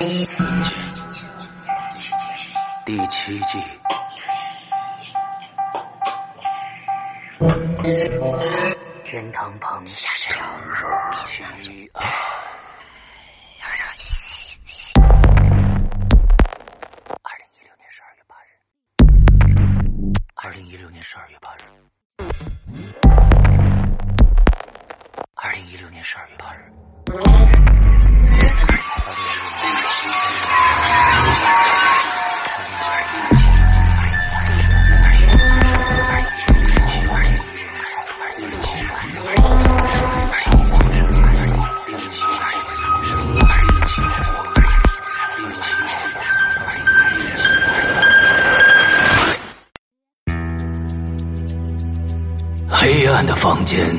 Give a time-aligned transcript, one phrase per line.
[0.00, 0.26] 第
[3.08, 3.62] 七季。
[9.04, 9.84] 天堂旁，
[11.26, 11.44] 须
[11.92, 12.29] 臾。
[53.40, 53.96] 房间，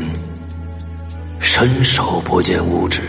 [1.40, 3.02] 伸手不见五指。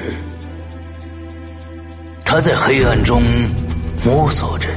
[2.24, 3.22] 他在黑暗中
[4.02, 4.70] 摸索着。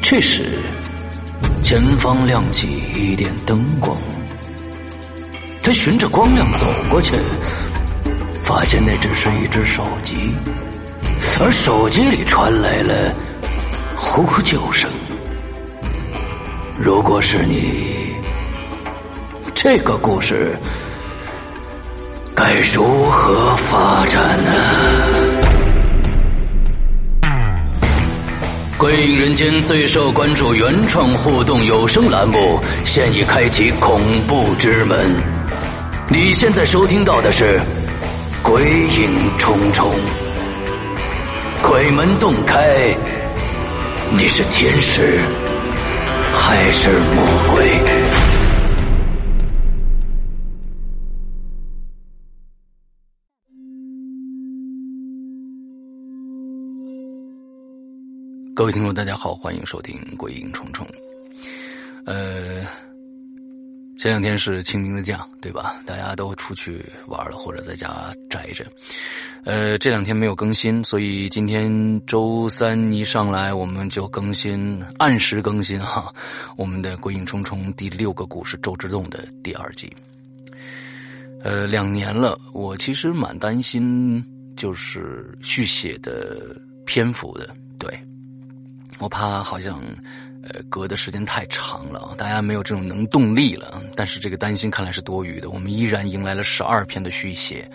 [0.00, 0.58] 这时，
[1.62, 3.94] 前方亮起一点灯光。
[5.60, 7.12] 他循着光亮走过去，
[8.40, 10.34] 发现那只是一只手机，
[11.38, 13.14] 而手机里传来了
[13.94, 14.90] 呼救声。
[16.78, 17.95] 如果是你。
[19.68, 20.56] 这个故事
[22.36, 24.52] 该如何发展呢？
[28.78, 35.04] 《鬼影人间》最受关注原创互动有声栏目现已开启恐怖之门。
[36.08, 37.58] 你现在收听到的是
[38.48, 39.90] 《鬼影重重》，
[41.68, 42.96] 鬼门洞开，
[44.12, 45.18] 你是天使
[46.32, 47.95] 还是魔鬼？
[58.56, 60.86] 各位听众，大家好，欢迎收听《鬼影重重》。
[62.06, 62.64] 呃，
[63.98, 65.78] 前两天是清明的假，对吧？
[65.84, 68.64] 大家都出去玩了，或者在家宅着。
[69.44, 71.70] 呃，这两天没有更新，所以今天
[72.06, 76.10] 周三一上来，我们就更新，按时更新哈。
[76.56, 79.92] 我们的《鬼影重重》第六个故事《周之洞》的第二集。
[81.42, 84.24] 呃，两年了，我其实蛮担心，
[84.56, 86.56] 就是续写的
[86.86, 87.94] 篇幅的，对。
[88.98, 89.78] 我怕好像，
[90.42, 93.82] 呃，隔的时间太长了，大家没有这种能动力了。
[93.94, 95.50] 但是这个担心看来是多余的。
[95.50, 97.68] 我们依然迎来了十二篇的续写，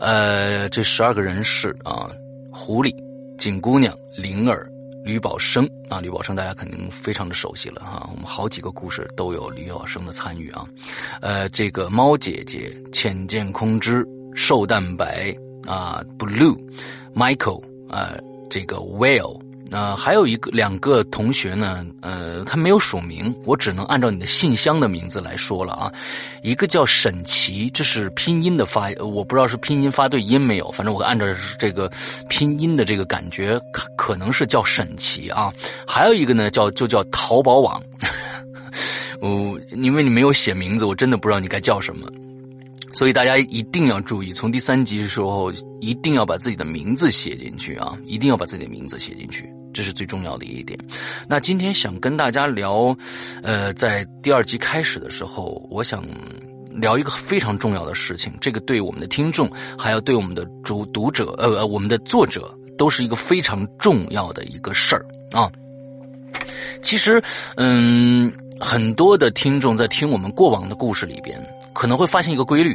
[0.00, 2.08] 呃，这十二个人是啊，
[2.50, 2.94] 狐狸、
[3.36, 4.66] 锦姑娘、灵儿、
[5.04, 8.08] 吕宝生啊，吕宝生大家肯定非常的熟悉了哈。
[8.10, 10.66] 我们好几个故事都有吕宝生的参与啊，
[11.20, 15.36] 呃，这个猫姐姐、浅见空之、瘦蛋白
[15.66, 16.56] 啊、Blue、
[17.14, 18.14] Michael 啊，
[18.48, 19.38] 这个 Whale。
[19.68, 25.92] 那还有一个两个同学呢，呃，他没有署名，我只能按照你的信箱的名字来说了啊。
[26.42, 31.26] 一个叫沈琪，这是拼音的发，我不知道是拼音发对音没有，反正我按照
[31.58, 31.90] 这个
[32.28, 35.52] 拼音的这个感觉，可可能是叫沈琪啊。
[35.86, 37.82] 还有一个呢，叫就叫淘宝网，
[39.20, 42.06] 我因为你没有写名字，我真的不知道你该叫什么。
[42.92, 45.52] 所以大家一定要注意，从第三集的时候
[45.82, 47.92] 一定要把自己的名字写进去啊！
[48.06, 50.78] 一定要把自己的名字写进去，这是最重要的一点。
[51.28, 52.96] 那今天想跟大家聊，
[53.42, 56.02] 呃，在第二集开始的时候，我想
[56.70, 65.52] 聊一个非常重要的事情，这个对我们的听众，还要对我们的主读者，呃，我们的作者，都是一个非常重要的一个事儿啊。
[66.80, 67.22] 其实，
[67.56, 71.38] 嗯，很多的听众在听我们过往的故事里边。
[71.74, 72.74] 可能会发现一个规律，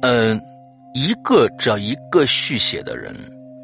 [0.00, 0.40] 嗯，
[0.94, 3.14] 一个只要一个续写的人，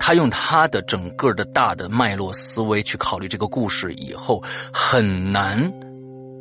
[0.05, 4.43] 他用他的整个的大的脉络思维去考虑这个故事以后，
[4.73, 5.73] 很难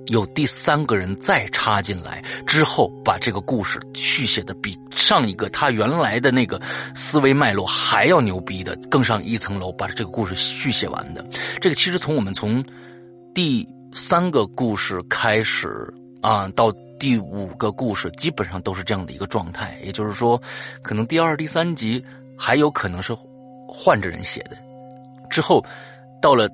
[0.07, 6.59] 有第三个人再插进来之后，把这个故事续写的比上一个他原来的那个
[6.95, 11.23] 思维脉络还要牛逼的更上一层楼，把这个故事续写完的。
[11.61, 12.65] 这个其实从我们从
[13.31, 13.63] 第
[13.93, 15.93] 三个故事开始
[16.23, 16.73] 啊到。
[17.01, 20.39] 第五个故事基本上都是这样的一个状态，也就是说，
[20.83, 22.05] 可能第二、第三集
[22.37, 23.11] 还有可能是
[23.73, 24.57] 换着人写的，
[25.29, 25.65] 之后
[26.21, 26.49] 到了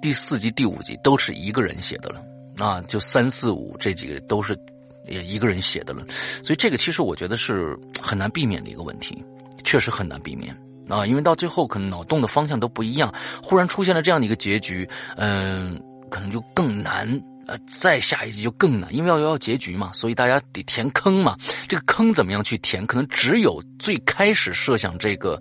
[0.00, 2.24] 第四集、第五集都是一个人写的了。
[2.56, 4.58] 啊，就三四五这几个都是
[5.06, 6.04] 也一个人写的了，
[6.42, 9.22] 所以这个其实我觉得是很难避免的一个问题，
[9.62, 10.56] 确实很难避免。
[10.88, 15.80] 啊，因为到最后可能脑洞的方向都不一样，忽然出现了这样的一个结局，嗯。
[16.10, 17.08] 可能就更难
[17.46, 21.36] 呃，再下一集就更难，因为要要结局嘛，所以大家得填坑嘛。
[21.68, 22.86] 这个坑怎么样去填？
[22.86, 25.40] 可能只有最开始设想这个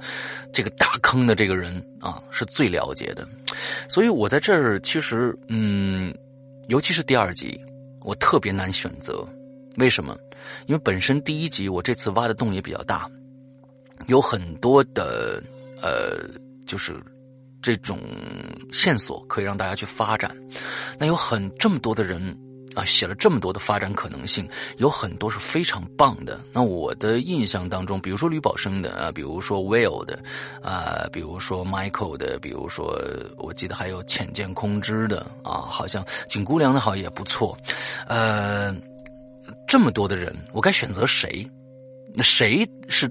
[0.52, 3.28] 这个大坑的这个人啊，是最了解的。
[3.88, 6.12] 所以我在这儿其实，嗯，
[6.70, 7.60] 尤其是第二集，
[8.02, 9.24] 我特别难选择。
[9.78, 10.18] 为什么？
[10.66, 13.08] 因为本身第一集我这次挖的洞也比较大，
[14.08, 15.42] 有很多的
[15.82, 16.28] 呃，
[16.66, 16.96] 就是。
[17.62, 18.00] 这种
[18.72, 20.36] 线索可以让大家去发展，
[20.98, 22.36] 那有很这么多的人
[22.74, 24.48] 啊，写了这么多的发展可能性，
[24.78, 26.40] 有很多是非常棒的。
[26.54, 30.18] 那我的印象当中，比如说吕宝生的啊，比如说 Will 的
[30.64, 32.98] 啊，比如说 Michael 的，比如说
[33.38, 37.58] 我记得还有浅见空知的啊，好像景姑娘的好也不错。
[38.08, 38.74] 呃，
[39.68, 41.46] 这么多的人，我该选择谁？
[42.16, 43.10] 那谁是？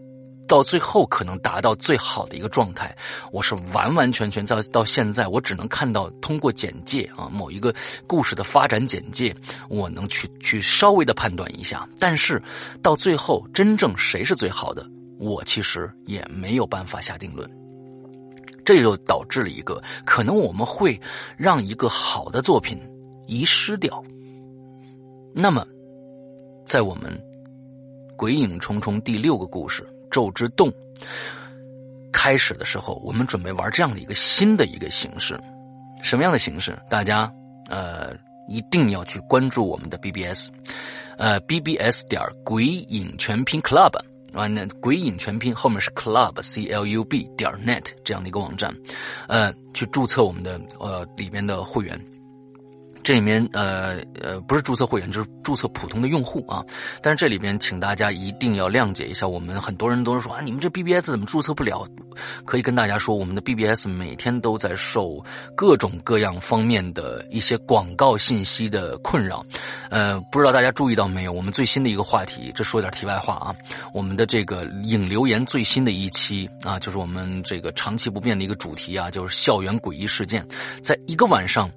[0.51, 2.93] 到最后可能达到最好的一个状态，
[3.31, 7.73] 我是完完全全在到现在，我只能看到通过简介啊，某一个
[8.05, 9.33] 故事的发展简介，
[9.69, 11.89] 我能去去稍微的判断一下。
[12.01, 12.43] 但是
[12.83, 14.85] 到最后，真正谁是最好的，
[15.21, 17.49] 我其实也没有办法下定论。
[18.65, 21.01] 这就导致了一个可能，我们会
[21.37, 22.77] 让一个好的作品
[23.29, 24.03] 遗失掉。
[25.33, 25.65] 那么，
[26.67, 27.17] 在我们
[28.17, 29.87] 《鬼影重重》第六个故事。
[30.11, 30.73] 咒之洞
[32.13, 35.41] 开始的时候，我们准备玩这样的一个新的一个形式，
[36.03, 36.77] 什么样的形式？
[36.89, 37.33] 大家
[37.69, 38.13] 呃
[38.49, 40.51] 一定要去关注我们的 BBS，
[41.17, 43.97] 呃 BBS 点鬼影全拼 Club
[44.33, 48.75] 啊，那鬼影全拼后面是 Club C L U B 点 net 这样的一个网站，
[49.29, 51.99] 呃，去注册我们的呃里面的会员。
[53.03, 56.65] 这里面呃呃不是注册会员，就是注册普通的用户啊。
[57.03, 61.87] 但是这里边请大家一定要谅解一下，我们很多人都是说啊，你们这 BBS 怎么注册不了？
[62.45, 65.25] 可以跟大家说，我们的 BBS 每天都在受
[65.57, 69.45] 各种各样方面的一些广告信息的困扰。
[69.91, 71.33] 呃，不知道大家注意到没有？
[71.33, 73.55] 我们最新的一个话题，这说点题外话啊，
[73.95, 80.47] 我们的这个影留言最新的一期啊，就是我们这个长期不变的一个主题啊，就是校园诡异事件，
[80.83, 81.71] 在一个晚上。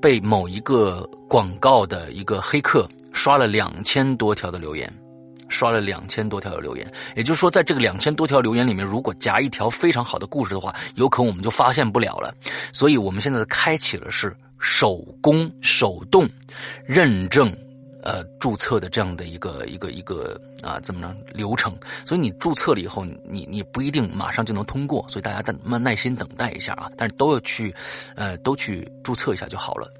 [0.00, 4.92] 被某一个广告的一个黑客刷了两千多条的留言，
[5.48, 12.34] 刷了两千多条的留言，也就是说，在这个两千多条留言里面，如果夹一条非常好的故事的话，有可能我们就发现不了了。
[12.72, 16.28] 所以我们现在开启了是手工手动
[16.84, 17.54] 认证。
[18.04, 21.74] 呃，注册的这样的一个一个一个啊，怎么着流程？
[22.04, 26.90] 所以你注册了以后，你你不一定马上就能通过，所以大家等慢耐心等待一下啊。
[26.98, 27.74] 但是都要去，
[28.14, 29.90] 呃，都去注册一下就好了。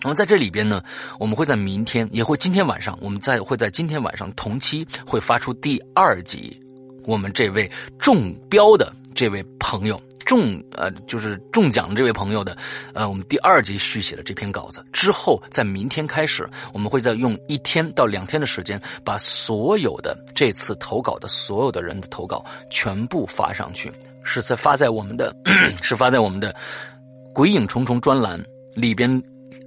[0.00, 0.80] 那么在这里边呢，
[1.18, 6.56] 我们会在明天，也会今天晚上，我们在会在今天晚上同期会发出第二集，
[7.04, 7.68] 我们这位
[7.98, 10.00] 中标的这位朋友。
[10.28, 12.54] 中呃，就是中奖的这位朋友的，
[12.92, 23.90] 呃，我们第二集续写的这篇稿子之后，在明天开始，我们会再用一天到两天的时间，把所有的这次投稿的所有的人的投稿全部发上去，
[24.22, 25.34] 是在发在我们的，
[25.82, 26.54] 是发在我们的
[27.32, 28.38] “鬼影重重”专栏
[28.74, 29.10] 里边，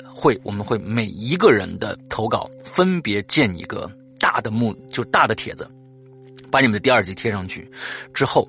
[0.06, 5.68] 会我们会每一个人的投稿分别建一个大的木，就大的帖子，
[6.52, 7.68] 把你们的第二集贴上去
[8.14, 8.48] 之后。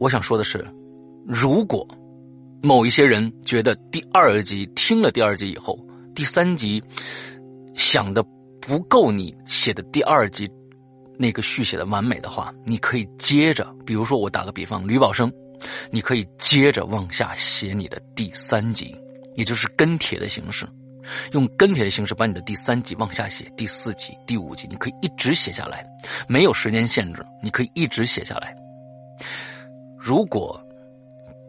[0.00, 0.66] 我想说的是，
[1.26, 1.86] 如果
[2.62, 5.78] 某一些人觉得第二集听了第二集以后，
[6.14, 6.82] 第三集
[7.74, 8.24] 想的
[8.62, 10.50] 不够你写的第二集
[11.18, 15.30] 那个续写的完美的话，你可以接着，比如说我打个比方，吕宝生，
[15.90, 18.98] 你可以接着往下写你的第三集，
[19.36, 20.66] 也就是跟帖的形式，
[21.32, 25.84] 用跟帖的形式把你的第三集往下写，第四集、第五集，你可以一直写下来，
[26.26, 28.56] 没有时间限制，你可以一直写下来。
[30.00, 30.58] 如果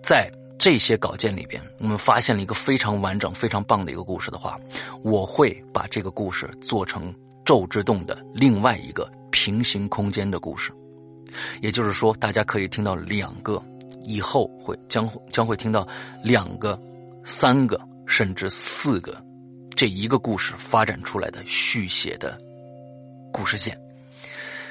[0.03, 0.29] 在
[0.59, 4.59] 这些稿件里边，我们发现了一个非常完整、非常棒的一个故事的话，
[5.03, 7.11] 我会把这个故事做成
[7.45, 10.71] 《咒之洞》的另外一个平行空间的故事。
[11.61, 13.63] 也就是说，大家可以听到两个，
[14.03, 15.87] 以后会将将会听到
[16.21, 16.77] 两个、
[17.23, 19.15] 三个，甚至四个，
[19.77, 22.37] 这一个故事发展出来的续写的
[23.31, 23.79] 故事线。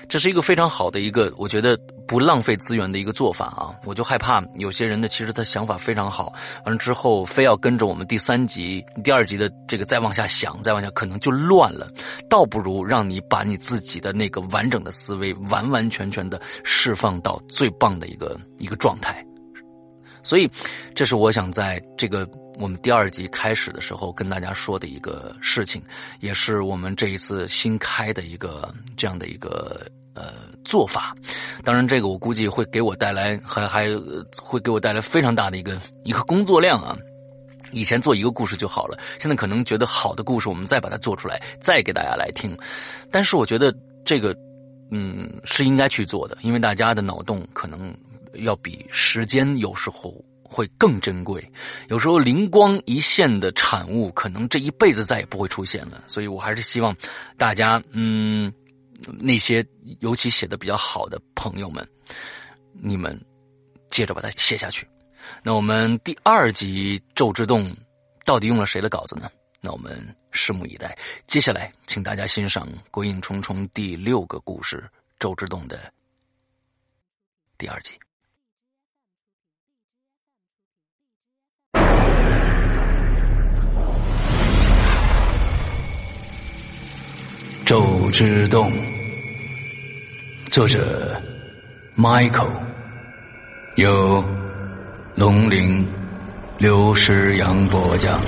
[0.06, 1.78] 这是一个非常好的一个，我觉得
[2.11, 3.71] 不浪费资源的一个做法啊！
[3.85, 6.33] 我就害怕有些人呢，其实他想法非常好，
[6.64, 11.88] 完了之后非要跟着我们第三集、第二集的这个再往下想，再往下可能就乱了。
[12.29, 19.25] 倒不如让你把你自己的那个完整的思维完完全全的释放到最棒的一个一个状态。
[20.25, 20.50] 所以，
[20.97, 25.81] 这是我想在这个我们第二集开始的时候跟大家说的一个事情，
[26.19, 29.87] 也是我们这一次新开的一个这样的一个。
[30.21, 31.15] 呃，做法，
[31.65, 33.87] 当然这个我估计会给我带来，还还
[34.37, 36.95] 会给我带来非常大的一个一个工作量啊。
[37.73, 42.55] 以前做一个故事就好了，现在可能觉得好的故事，我们再把它做出来，再给大家来听。
[43.11, 43.75] 但是我觉得
[44.05, 44.37] 这个，
[44.91, 47.97] 嗯，是应该去做的，因为大家的脑洞可能
[48.35, 50.12] 要比时间有时候
[50.43, 51.49] 会更珍贵。
[51.89, 56.03] 有时候灵光一现的产物，可能这一辈子再也不会出现了。
[56.09, 56.95] 所以我还是希望
[57.39, 58.53] 大家，嗯，
[59.19, 59.64] 那些
[60.00, 61.87] 尤其写的比较好的朋友们，
[62.73, 63.19] 你们
[63.88, 64.87] 接着把它写下去。
[65.42, 67.71] 那我们第二集《咒之洞》
[68.25, 69.30] 到底用了谁的稿子呢？
[69.61, 70.97] 那我们拭目以待。
[71.26, 74.76] 接下来，请大家欣赏《鬼影重重》第六个故事
[75.19, 75.92] 《咒之洞》的
[77.59, 77.92] 第二集。
[87.71, 88.73] 《咒之洞》，
[90.50, 91.23] 作者
[91.97, 92.61] ：Michael，
[93.77, 94.25] 由。
[95.15, 95.87] 龙陵，
[96.59, 98.21] 刘诗阳播讲，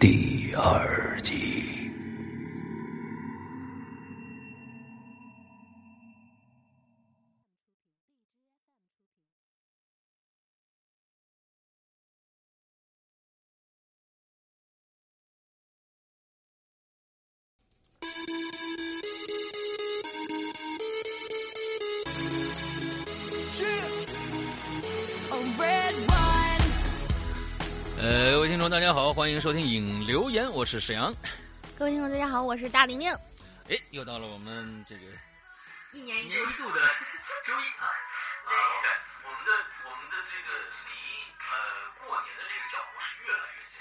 [0.00, 1.01] 第二
[29.32, 31.10] 欢迎收听影留言，我是沈阳。
[31.78, 33.10] 各位听众，大家好，我是大玲玲。
[33.70, 35.00] 哎，又到了我们这个
[35.94, 36.34] 一年一度
[36.70, 36.80] 的
[37.46, 37.88] 周一啊。
[38.44, 38.88] 啊，OK，
[39.24, 39.50] 我们的
[39.86, 40.52] 我们的这个
[40.84, 40.92] 离
[41.48, 41.56] 呃
[42.04, 43.80] 过年的这个脚步是越来越近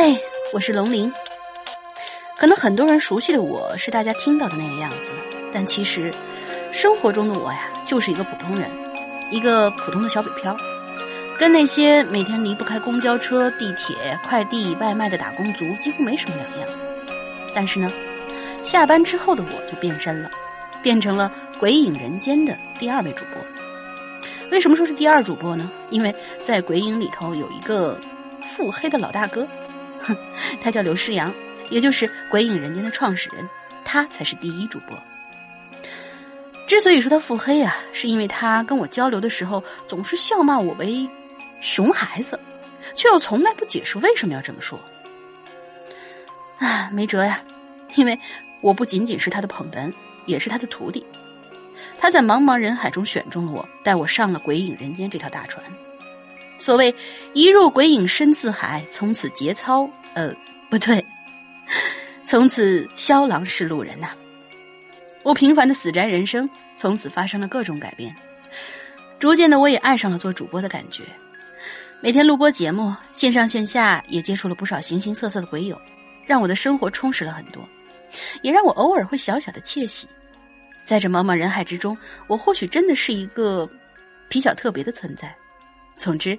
[0.00, 0.16] 了。
[0.16, 0.16] 嘿，
[0.54, 1.12] 我是龙鳞。
[2.38, 5.12] 可能很多人熟悉的我是大家听到的那个样子，
[5.52, 6.10] 但其实
[6.72, 8.88] 生活中的我呀，就是一个普通人。
[9.30, 10.56] 一个普通的小北漂，
[11.40, 13.96] 跟那些每天离不开公交车、地铁、
[14.28, 16.68] 快递、外卖的打工族几乎没什么两样。
[17.54, 17.90] 但是呢，
[18.62, 20.30] 下班之后的我就变身了，
[20.82, 23.42] 变成了《鬼影人间》的第二位主播。
[24.50, 25.70] 为什么说是第二主播呢？
[25.88, 27.98] 因为在《鬼影》里头有一个
[28.42, 29.48] 腹黑的老大哥，
[29.98, 30.14] 哼，
[30.60, 31.34] 他叫刘诗阳，
[31.70, 33.48] 也就是《鬼影人间》的创始人，
[33.82, 34.94] 他才是第一主播。
[36.66, 41.08] 之所以说他腹黑啊，是因为他跟我交流的时候总是笑骂我为
[41.60, 42.38] 熊孩子，
[42.94, 44.80] 却又从来不解释为什么要这么说。
[46.58, 47.42] 啊，没辙呀，
[47.96, 48.18] 因为
[48.60, 49.92] 我不仅仅是他的捧哏，
[50.26, 51.06] 也是他的徒弟。
[51.98, 55.64] 他在茫茫人海中选中了我，带我上了鬼影人间这条大船。
[56.58, 56.94] 所谓
[57.32, 59.88] 一入鬼影深似海，从此节操……
[60.12, 60.34] 呃，
[60.68, 61.02] 不对，
[62.26, 64.10] 从此萧郎是路人呐。
[65.22, 68.14] 我平凡的死宅人生从此发生了各种改变，
[69.18, 71.04] 逐渐的我也爱上了做主播的感觉。
[72.02, 75.78] 每天录播节目，线上线下也接触了不少形形色色的鬼友，
[76.26, 77.62] 让我的生活充实了很多，
[78.40, 80.08] 也让我偶尔会小小的窃喜。
[80.86, 83.68] 在这茫茫人海之中，我或许真的是一个
[84.30, 85.34] 比较特别的存在。
[85.98, 86.38] 总之，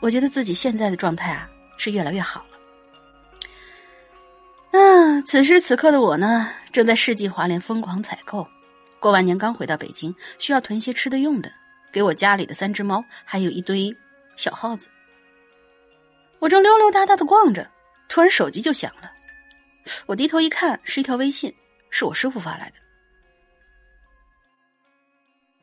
[0.00, 2.56] 我觉得自己现在的状态啊是越来越好了。
[4.80, 8.48] 啊，此时此刻的我呢，正在世纪华联疯狂采购。
[8.98, 11.52] 过完年刚回到北京，需要囤些吃的用的，
[11.92, 13.94] 给我家里的三只猫，还有一堆
[14.38, 14.88] 小耗子。
[16.38, 17.68] 我正溜溜达达的逛着，
[18.08, 19.10] 突然手机就响了。
[20.06, 21.52] 我低头一看，是一条微信，
[21.90, 22.76] 是我师傅发来的。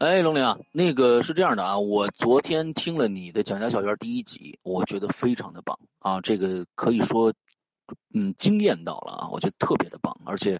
[0.06, 7.34] 哎，龙玲啊，那个是这样的啊，我昨天听了你的蒋家小院第一集，我觉得非常的棒啊，这个可以说。
[8.16, 9.30] 嗯，惊艳到了啊！
[9.30, 10.60] 我觉得特别的棒，而且，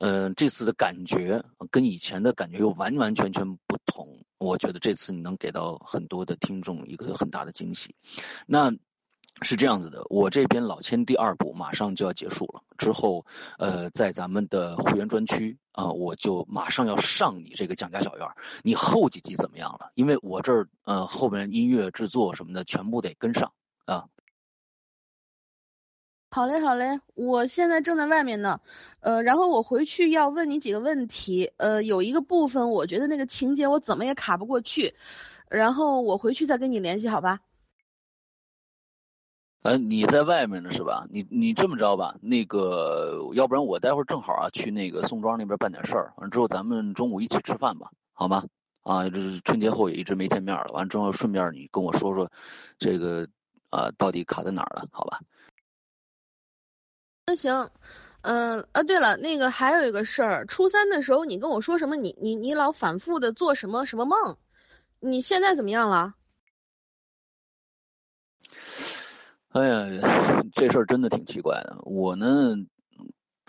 [0.00, 4.24] 嗯，这次的感觉跟以前的感觉又完完全全同。
[4.38, 7.94] 我觉得这次你能给到很多的听众一个很大的惊喜。
[8.46, 8.72] 那
[9.42, 13.26] 是这样子的，我这边老千第二部马上就要结束了，之后，
[13.58, 18.28] 呃，在咱们的会员专区啊，我就马上要上你这个蒋家小院。
[18.62, 19.90] 你后几集怎么样了？
[19.94, 23.52] 因为我这儿呃后面音乐制作什么的全部得跟上
[23.86, 24.06] 啊。
[26.34, 28.60] 好嘞，好嘞，我现在正在外面呢，
[28.98, 34.96] 呃，然后我回去要问你几个问题，呃，有一个部分我觉得那个情节我怎么也卡不过去，
[35.48, 37.38] 然后我回去再跟你联系，好吧？
[39.62, 41.06] 呃，你在外面呢是吧？
[41.08, 48.42] 你你这么着吧，那个要不然我待会儿正好啊去那个宋庄那边办点事儿，完之后咱们中午一起吃饭吧，好吗？
[48.82, 52.32] 啊，这是春节后也一直没见面了，完之后顺便你跟我说说
[52.76, 53.28] 这个
[53.70, 55.20] 啊到底卡在哪儿了，好吧？
[57.26, 57.70] 那行，
[58.20, 61.96] 嗯啊，对了，那个还有一个事儿，初三的时候你跟我说什么？
[61.96, 64.36] 你你你老反复的做什么什么梦？
[65.00, 66.14] 你现在怎么样了？
[69.48, 71.78] 哎呀，这事儿真的挺奇怪的。
[71.84, 72.56] 我呢，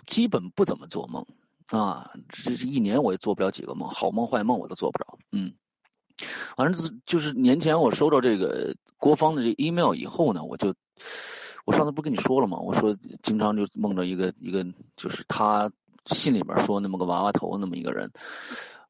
[0.06, 1.26] 基本不怎么做梦
[1.66, 5.18] 啊，这这一年我也做不了几个梦，好梦坏梦我都做不着。
[5.32, 5.52] 嗯，
[6.56, 10.74] 反正就是年前我收到这个郭芳的这 email 以后呢，我就。
[11.66, 12.58] 我上次不跟你说了吗？
[12.60, 14.64] 我说经常就梦着一个一个，
[14.96, 15.72] 就是他
[16.06, 18.12] 信里边说那么个娃娃头那么一个人。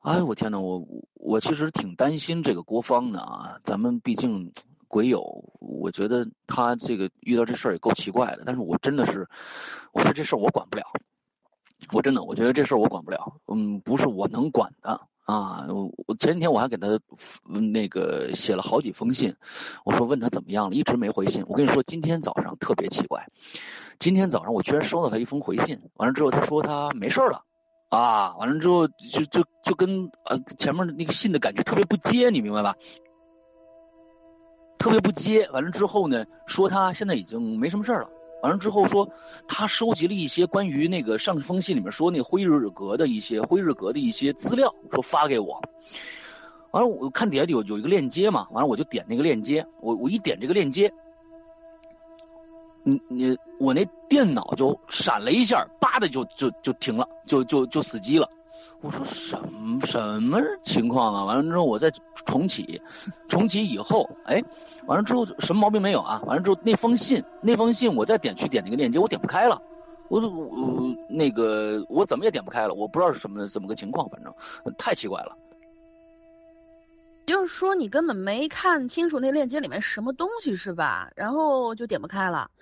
[0.00, 3.58] 哎，我天呐，我我其实挺担心这个郭芳的啊。
[3.64, 4.52] 咱们毕竟
[4.88, 8.42] 鬼友，我觉得他这个遇到这事儿也够奇怪的。
[8.44, 9.26] 但是我真的是，
[9.92, 10.84] 我说这事儿我管不了。
[11.94, 13.40] 我真的，我觉得这事儿我管不了。
[13.46, 15.08] 嗯，不是我能管的。
[15.26, 17.00] 啊，我前几天我还给他
[17.42, 19.34] 那个写了好几封信，
[19.84, 21.44] 我说问他怎么样了，一直没回信。
[21.48, 23.26] 我跟你说，今天早上特别奇怪，
[23.98, 27.42] 今天早上我居然收到他一封回信，完了之后他说他没事了，
[27.88, 32.76] 啊，完了之后就就就跟呃前面那个信的感觉特别不接，你明白吧？
[34.78, 38.08] 特别不接，完了之后呢，说他现在已经没什么事了。
[38.42, 39.08] 完了之后说，
[39.48, 45.62] 他收集了一些关于那个上封信里面说那辉日阁的一些辉日阁的一些资料，说发给我。
[46.70, 50.92] 完了我看底下有有一个链接嘛，完了我就点那个链接，我我一点这个链接，
[52.82, 58.30] 你你我那电脑就闪了一下，叭的就就就停了，就就就死机了。
[58.86, 61.24] 我说什么什么情况啊？
[61.24, 61.90] 完了之后我再
[62.24, 62.80] 重启，
[63.26, 64.44] 重启以后，哎，
[64.86, 66.22] 完了之后什么毛病没有啊？
[66.24, 69.60] 完了之后那封信，那封信我再点去点那个链接，我点不开了，
[70.06, 74.32] 我我那个我怎么也点不开了，我不知道是什么怎么个情况，反正
[74.78, 75.36] 太奇怪了。
[77.26, 81.10] 就是说你根本没看清楚那链接里面什么东西是吧？
[81.16, 82.52] 然后就点不开了。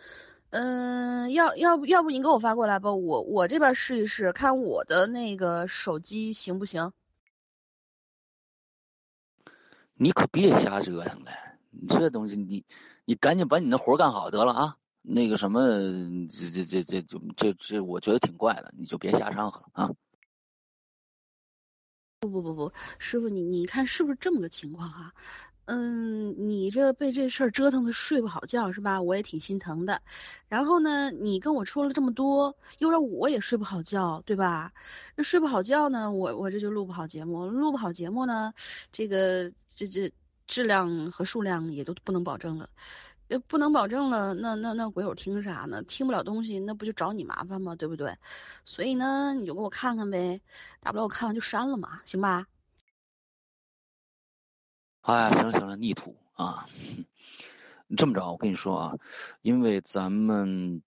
[0.57, 6.93] 嗯，要要不要不您给我发过来吧，我我这边试一试，看我的那个手机行不行？
[9.95, 11.33] 你可别瞎折腾了，
[11.71, 12.65] 你这东西你
[13.05, 14.77] 你赶紧把你那活干好得了啊！
[15.03, 15.61] 那个什么，
[16.29, 19.91] 这这这这就这这，我觉得挺怪的，你就别瞎掺和了啊！
[22.21, 25.15] 不不不不，师傅你你看是不是这么个情况啊？
[25.67, 29.01] 嗯，你这被这事儿折腾的睡不好觉是吧？
[29.01, 30.03] 我也挺心疼的。
[30.49, 34.73] 然后呢，你跟我说了这么多，又让我也睡不好觉，对吧？
[35.17, 38.53] 那睡不好觉呢，我我这就录不好节目，录不好节目呢，
[38.93, 40.13] 这个这这
[40.47, 42.69] 质量和数量也都不能保证了，
[43.49, 45.83] 不能保证了，那那那鬼友听啥呢？
[45.83, 47.75] 听不了东西，那不就找你麻烦吗？
[47.75, 48.17] 对不对？
[48.67, 50.43] 所以呢，你就给我看看呗，
[50.81, 52.47] 大不了我看完就删了嘛，行吧？
[55.05, 56.67] 哎，行了行了，逆徒啊！
[57.95, 58.95] 这么着，我跟你说啊，
[59.43, 60.81] 因为咱们，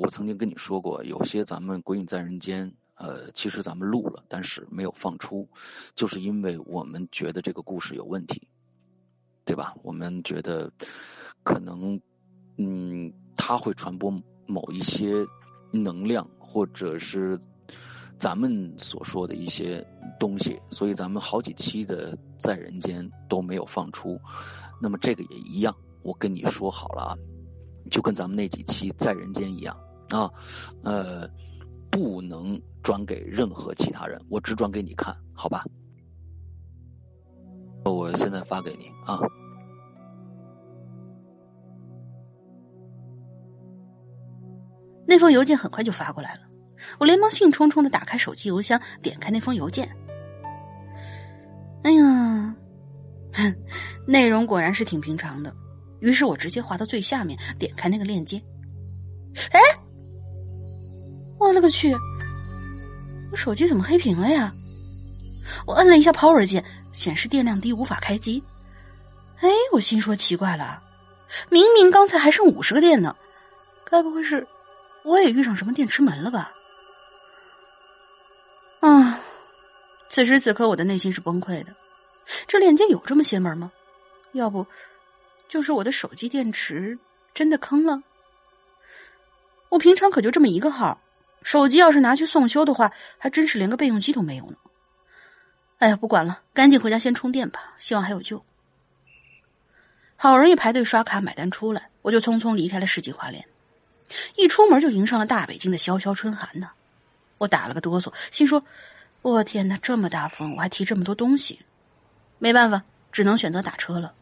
[0.00, 5.48] 我曾经跟你说过，有些咱们《鬼影在人间》，呃，其实咱们录了，但是没有放出，
[5.96, 8.46] 就是因为我们觉得这个故事有问题，
[9.44, 9.74] 对吧？
[9.82, 10.72] 我们觉得
[11.42, 12.00] 可能，
[12.58, 15.26] 嗯，它会传播某一些
[15.72, 17.40] 能量，或者是。
[18.18, 19.86] 咱们所说的一些
[20.18, 24.20] 东西，所以咱们好几期的在人间都没有放出。
[24.80, 27.16] 那么这个也一样，我跟你说好了啊，
[27.90, 29.76] 就跟咱们那几期在人间一样
[30.10, 30.30] 啊，
[30.82, 31.28] 呃，
[31.90, 35.64] 不能转给任何其他人，我只转给你看，好吧？
[37.84, 39.20] 我现在发给你啊。
[45.06, 46.47] 那封邮件很快就发过来了。
[46.98, 49.88] 我连忙兴冲冲的打开手机邮箱，点开那封邮件。
[51.82, 52.54] 哎呀，
[53.32, 53.56] 哼，
[54.06, 55.54] 内容果然是挺平常的。
[56.00, 58.42] 于是我直接滑到最下面，点开那个链接。
[59.52, 59.60] 哎，
[61.38, 61.94] 我勒个去！
[63.30, 64.52] 我手机怎么黑屏了呀？
[65.66, 68.42] 我摁了一下 Power 键，显示电量低，无法开机。
[69.40, 70.82] 哎，我心说奇怪了，
[71.50, 73.14] 明明刚才还剩五十个电呢，
[73.84, 74.46] 该不会是
[75.04, 76.50] 我也遇上什么电池门了吧？
[78.80, 79.20] 啊！
[80.08, 81.74] 此时此刻，我的内心是崩溃的。
[82.46, 83.72] 这链接有这么邪门吗？
[84.32, 84.66] 要不，
[85.48, 86.98] 就是我的手机电池
[87.34, 88.02] 真的坑了？
[89.68, 91.00] 我平常可就这么一个号，
[91.42, 94.56] 手机要是拿去送修的话，还真是连个备用机都没有呢。
[95.78, 98.44] 哎呀，不管了，赶紧回家先充电吧，希望还有救。
[100.16, 103.46] 好容易排队刷卡买单出来，我就匆匆离开了世纪华联。
[104.36, 106.70] 一出门就迎上了大北京的萧萧春寒呢。
[107.38, 108.62] 我打了个哆嗦，心说
[109.22, 111.60] ：“我天哪，这么大风，我还提这么多东西，
[112.38, 114.12] 没办法，只能选择打车了。”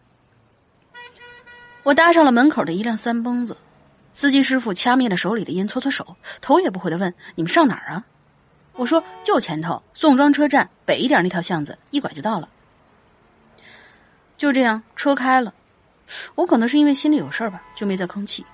[1.82, 3.56] 我搭上了门口的一辆三蹦子，
[4.12, 8.04] 司机师傅掐灭了手里的烟，搓搓手，头也不回的问：“你们上哪儿啊？”
[8.74, 12.48] 我说：“就前头宋庄车站北一点那条巷子，一拐就到了。”
[14.36, 15.54] 就这样，车开了。
[16.34, 18.44] 我可能是因为心里有事儿吧，就没再吭气。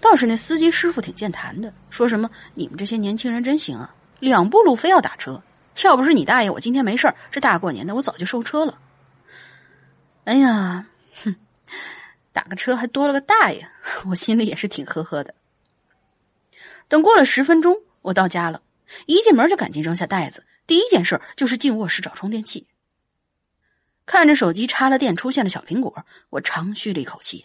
[0.00, 5.42] 倒是那司机师傅挺健谈的，说什么：“你们这些年轻人真行啊，两步路非要打车。
[5.84, 8.78] 要不是你大爷，我今天没事儿，这大过年的，我早就收车了。”
[10.24, 10.86] 哎呀，
[11.22, 11.36] 哼，
[12.32, 13.68] 打个车还多了个大爷，
[14.08, 15.34] 我心里也是挺呵呵的。
[16.88, 18.62] 等过了十分钟，我到家了，
[19.06, 22.66] 一进门就赶紧扔下袋子，第一件事就是进卧室找充电器。
[24.04, 27.44] 看着手机插了电，出现了小苹果，我长吁了一口气。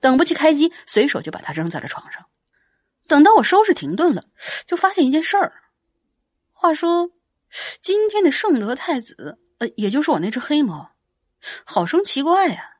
[0.00, 2.26] 等不及开机，随手就把它扔在了床上。
[3.06, 4.24] 等到我收拾停顿了，
[4.66, 5.52] 就发现一件事儿。
[6.52, 7.10] 话说，
[7.82, 10.92] 今天的圣德太子，呃，也就是我那只黑猫，
[11.64, 12.76] 好生奇怪呀。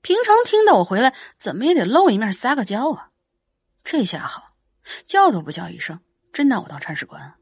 [0.00, 3.10] 平常听到我回来，怎么也得露一面撒个娇啊。
[3.84, 4.56] 这下好，
[5.06, 6.00] 叫都不叫一声，
[6.32, 7.34] 真拿我当铲屎官。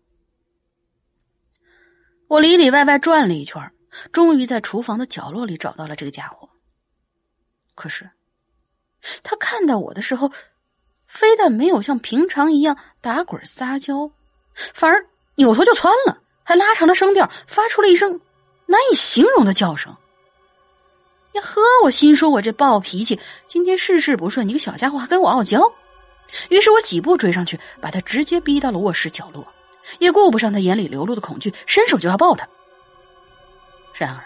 [2.29, 3.73] 我里里外外转了一圈，
[4.13, 6.51] 终于在厨房的角落里找到了这个家伙。
[7.75, 8.11] 可是。
[9.23, 10.31] 他看到我的时候，
[11.07, 14.11] 非但没有像平常一样打滚撒娇，
[14.55, 18.21] 反而扭头就窜了，还拉长了声调，发出了一声
[18.67, 19.95] 难以形容的叫声。
[21.33, 21.61] 呀呵！
[21.85, 25.71] 我心说，我这暴脾气，今天事事不顺，你个小家伙还跟我傲娇。
[26.49, 29.47] 于是我几步追上去，把他直接逼到了卧室角落，
[29.99, 32.49] 也顾不上他眼里流露的恐惧，伸手就要抱他。
[33.95, 34.25] 然而，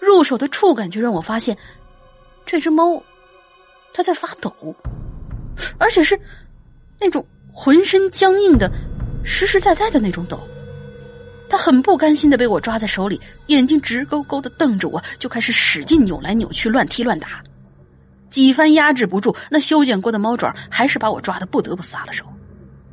[0.00, 1.56] 入手的触感却让我发现，
[2.44, 3.02] 这只猫。
[3.92, 4.52] 他在发抖，
[5.78, 6.18] 而且是
[6.98, 8.70] 那种浑身僵硬的、
[9.22, 10.40] 实实在在的那种抖。
[11.48, 17.42] 他很不甘心的被我抓在手里，眼睛直勾勾的瞪着我，就开始使劲扭来扭去、乱踢乱打。
[18.30, 22.24] 几番压制不住，那修剪过的猫爪还是把我抓的不得不撒了手。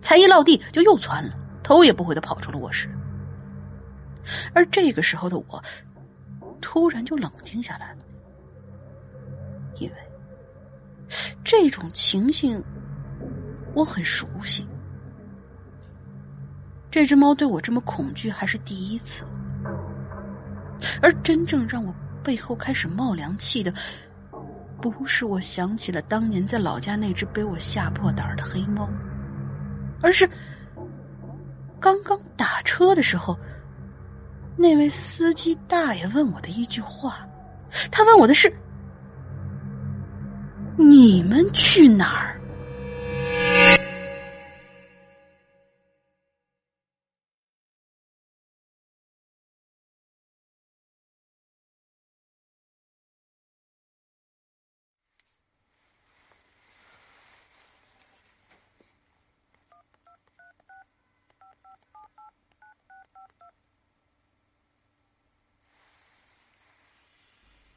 [0.02, 1.34] 才一落地，就又窜了，
[1.64, 2.90] 头也不回的跑出了卧室。
[4.54, 5.64] 而这个时候的我，
[6.60, 8.00] 突然就冷静下来了，
[9.80, 9.96] 因为。
[11.44, 12.64] 这种情形，
[13.74, 14.68] 我很熟悉。
[16.92, 19.24] 这只猫对我这么恐惧还是第一次，
[21.02, 21.94] 而真正让我
[22.24, 23.74] 背后开始冒凉气的，
[24.82, 28.90] 不是我想起了当年在老家那只被我吓破胆的黑猫，
[30.02, 30.30] 而是
[31.80, 33.38] 刚刚打车的时候，
[34.58, 37.26] 那位司机大爷问我的一句话。
[37.92, 38.52] 他问我的是。
[40.82, 42.40] 你们去哪儿？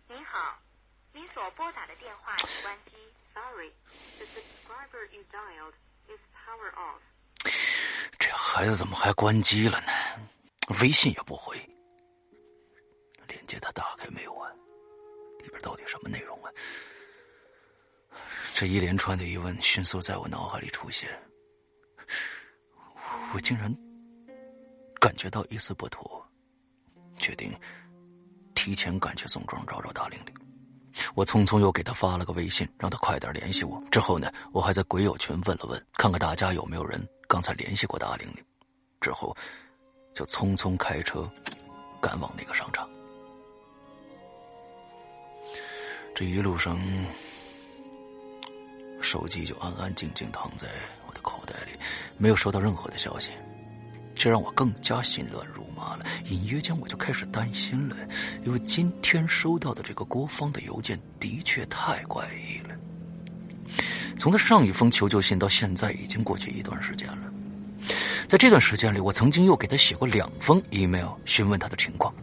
[0.08, 0.56] 你好，
[1.34, 2.92] 所拨打的电话已关机。
[3.34, 3.72] Sorry,
[4.18, 5.74] the subscriber you dialed
[6.06, 7.00] is power off.
[8.18, 9.88] 这孩子怎么还关机了呢？
[10.80, 11.56] 微信也不回，
[13.26, 14.50] 链接他打开没有啊？
[15.40, 16.52] 里边到底什么内容啊？
[18.54, 21.08] 这一连串的疑问迅速在我脑海里出现，
[23.34, 23.74] 我竟然
[25.00, 26.24] 感觉到一丝不妥，
[27.18, 27.58] 决定
[28.54, 30.34] 提前赶去宋庄找找大玲玲。
[31.14, 33.82] 我匆匆又给他发了个微信，让他快点联系我。
[33.90, 38.44] 之后呢，我还在鬼友群问了问，看看大家有没有人刚才联系过的阿玲玲。
[39.00, 39.36] 之后，
[40.14, 41.28] 就匆匆开车
[42.00, 42.88] 赶往那个商场。
[46.14, 46.78] 这一路上，
[49.00, 50.68] 手机就安安静静躺在
[51.06, 51.78] 我的口袋里，
[52.18, 53.30] 没有收到任何的消息。
[54.14, 57.96] 这让我更加心乱如麻了，隐约间我就开始担心了，
[58.44, 62.74] 因为今天收到的这个郭芳的邮件的确太怪异了。
[64.16, 67.32] 从他上一封求救信到现在，已经过去一段时间了。
[68.28, 72.14] 在这段时间里，我曾经又给他写过两封 email 询问他的情况，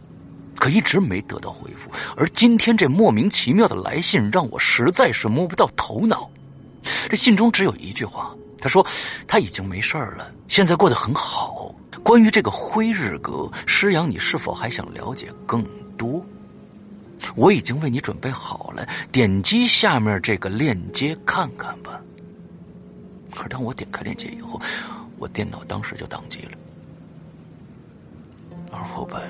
[0.56, 1.90] 可一直没得到回复。
[2.16, 6.30] 而今天这莫名其妙的来信，让我实在是摸不到头脑。
[7.10, 8.86] 这信中只有一句话，他说
[9.26, 11.74] 他已经没事了，现在过得很好。
[12.02, 15.64] 关于这个辉日阁，师阳，你是否还想了解更
[15.96, 16.24] 多？
[17.36, 22.00] 我已经为你准备好了，点击下面这个链接看看吧。
[23.34, 24.60] 可当我点开链接以后，
[25.18, 26.52] 我电脑当时就宕机了。
[28.72, 29.20] 而我把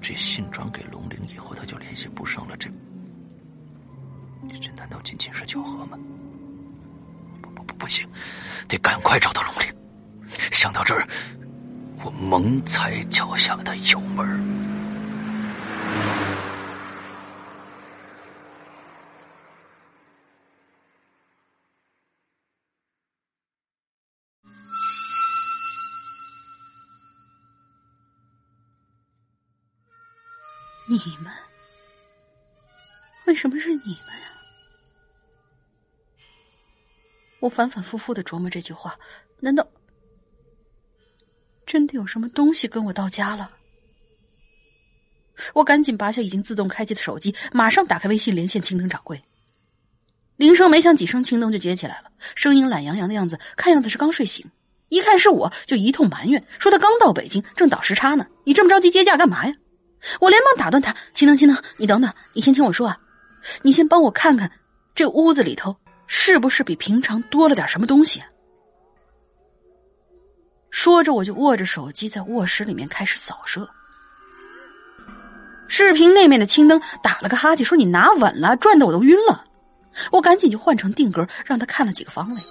[0.00, 2.56] 这信转给龙玲以后，他就联系不上了。
[2.56, 2.70] 这，
[4.60, 5.98] 这难道仅仅是巧合吗？
[7.80, 8.06] 不行，
[8.68, 9.74] 得赶快找到龙玲。
[10.52, 11.08] 想到这儿，
[12.04, 14.38] 我猛踩脚下的油门。
[30.86, 31.32] 你们？
[33.26, 34.39] 为什么是你们呀？
[37.40, 38.98] 我反反复复的琢磨这句话，
[39.40, 39.66] 难道
[41.66, 43.50] 真的有什么东西跟我到家了？
[45.54, 49.22] 我赶紧拔下已经自动开机的手机，马上打开微信连线青灯掌柜。
[50.36, 54.44] 铃声没响几声，青灯就接起来了，声音懒洋洋的样子，看样子是刚睡醒。
[54.90, 58.26] 一看是我，就一通埋怨，说他刚到北京，正倒时差呢。
[58.44, 59.54] 你这么着急接驾干嘛呀？
[60.18, 62.98] 我连忙打断他：“青灯，青灯，你等等，你先听我说啊，
[63.62, 64.50] 你先帮我看看
[64.94, 65.76] 这屋子里头
[66.12, 68.20] 是不是比平常多了点什么东西。”
[70.70, 73.68] 说着，我就握着手机在卧室里面开始扫射。
[75.68, 79.44] 视频那面的青灯打了个哈欠，说：“你拿稳了，转的我都晕了。”
[80.10, 82.42] 我赶紧就换成定格，让他看了几个方位。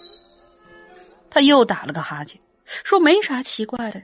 [1.29, 2.39] 他又打了个哈欠，
[2.85, 4.01] 说：“没啥奇怪的。”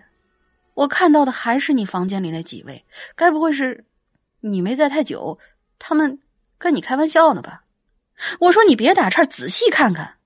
[0.76, 3.86] 我看到的还是你房间里那几位，该不会是
[4.42, 5.40] 你没在太久，
[5.80, 6.20] 他们
[6.58, 7.64] 跟你开玩笑呢吧？
[8.40, 10.18] 我说你别打岔，仔细看看。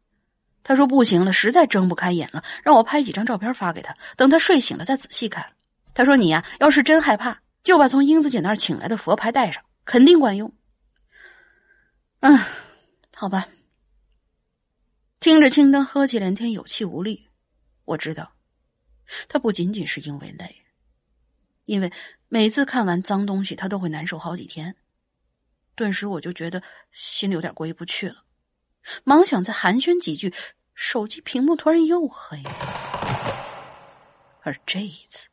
[0.64, 5.54] 他说不行了，实在睁不开眼了，让我拍几张照片发给他，等他睡醒了再仔细看。
[5.94, 10.54] 他说你呀，要是真害怕，就把从英子姐那儿请来的佛牌带上，肯定管用。
[12.20, 12.38] 嗯，
[13.16, 13.48] 好吧。
[15.20, 17.28] 听着青灯呵气连天，有气无力，
[17.86, 18.32] 我知道。
[19.28, 20.56] 他不仅仅是因为累，
[21.66, 21.92] 因为
[22.28, 24.76] 每次看完脏东西，他都会难受好几天。
[25.80, 26.62] 顿时我就觉得
[26.92, 28.16] 心里有点过意不去了，
[29.06, 30.34] 忙想再寒暄几句，
[30.76, 32.52] 手机屏幕突然又黑了。
[34.44, 35.30] 而这一次，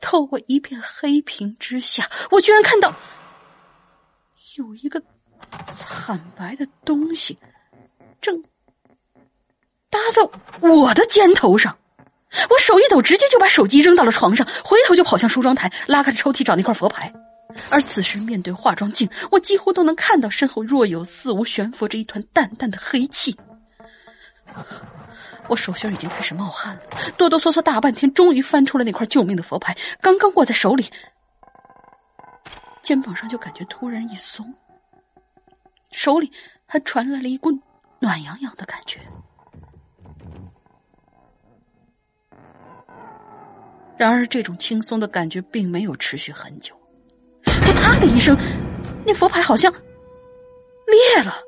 [0.00, 2.94] 透过一片黑屏之下，我居然看到
[4.56, 5.02] 有一个
[5.72, 7.36] 惨白的东西
[8.20, 8.40] 正
[9.90, 10.22] 搭在
[10.60, 11.76] 我的肩头上。
[12.48, 17.12] 我手一抖，直接就把手机扔到了床上，回头就跑向梳妆台，拉开抽屉找那块佛牌。
[17.70, 23.36] 而此时面对化妆镜，我几乎都能看到身后若有似无悬浮着一团淡淡的黑气。
[25.48, 26.82] 我手心已经开始冒汗了，
[27.16, 29.76] 哆哆嗦嗦大半天，终于翻出了那块救命的佛牌。
[30.00, 30.88] 刚刚握在手里，
[32.82, 34.54] 肩膀上就感觉突然一松，
[35.90, 36.30] 手里
[36.64, 37.50] 还传来了一股
[37.98, 39.00] 暖洋洋的感觉。
[43.96, 46.74] 然而，这种轻松的感觉并没有持续很久。
[48.00, 48.36] 的一声，
[49.04, 49.72] 那佛牌好像
[50.86, 51.42] 裂了。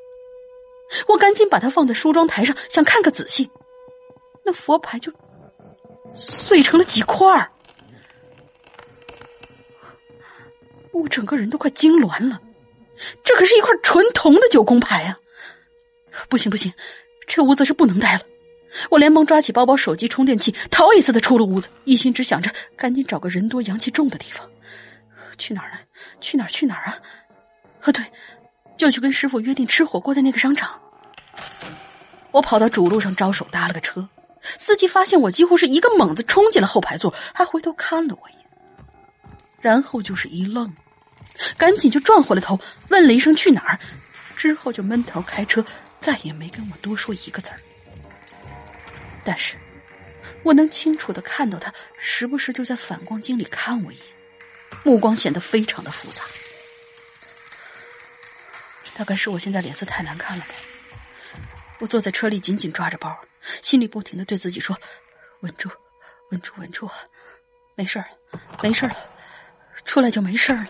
[1.08, 3.50] 我赶紧把它放在梳妆台上，想看个仔细。
[4.44, 5.12] 那佛牌就
[6.14, 7.50] 碎成了几块儿。
[10.92, 12.40] 我整个人都快痉挛了。
[13.24, 15.18] 这可是一块纯铜的九宫牌啊！
[16.28, 16.72] 不行不行，
[17.26, 18.20] 这屋子是不能待了。
[18.90, 24.48] 我连忙抓起包包、手机、充电器，逃一似的出了屋子，一心只想着赶紧找个人多、阳气重的地方。
[25.36, 25.78] 去哪儿了？
[26.20, 26.48] 去哪儿？
[26.48, 26.98] 去哪儿啊？
[27.82, 28.04] 啊，对，
[28.76, 30.80] 就去跟师傅约定吃火锅的那个商场。
[32.30, 34.08] 我跑到主路上招手搭了个车，
[34.58, 38.46] 司机发现我几乎是一个猛子冲进了后排座，还回头看了我一眼，
[39.60, 40.74] 然后就是一愣，
[41.56, 43.78] 赶紧就转回了头，问了一声去哪儿，
[44.36, 45.64] 之后就闷头开车，
[46.00, 47.60] 再也没跟我多说一个字儿。
[49.22, 49.56] 但是，
[50.42, 54.04] 我能清楚的看到他时不时就在反光镜里看我一眼，
[54.84, 56.22] 目光显得非常的复杂。
[58.94, 60.54] 大概是我现在脸色太难看了吧。
[61.80, 63.18] 我坐在车里紧紧抓着包，
[63.60, 64.78] 心里不停的对自己说
[65.42, 65.68] ：“稳住，
[66.30, 66.88] 稳住，稳住，
[67.74, 68.06] 没事了，
[68.62, 68.94] 没事了，
[69.84, 70.64] 出来就没事了。”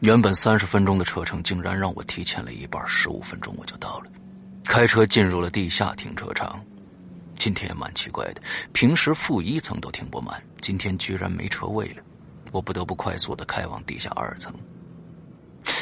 [0.00, 4.10] 原本三十分钟的车程，竟然让我提前了一半，十五分钟我就到了。
[4.64, 6.58] 开车进入了地下停车场，
[7.34, 8.40] 今天也蛮奇怪的，
[8.72, 12.02] 平时负一层都停不满，今天居然没车位了。
[12.52, 14.52] 我不得不快速的开往地下二层。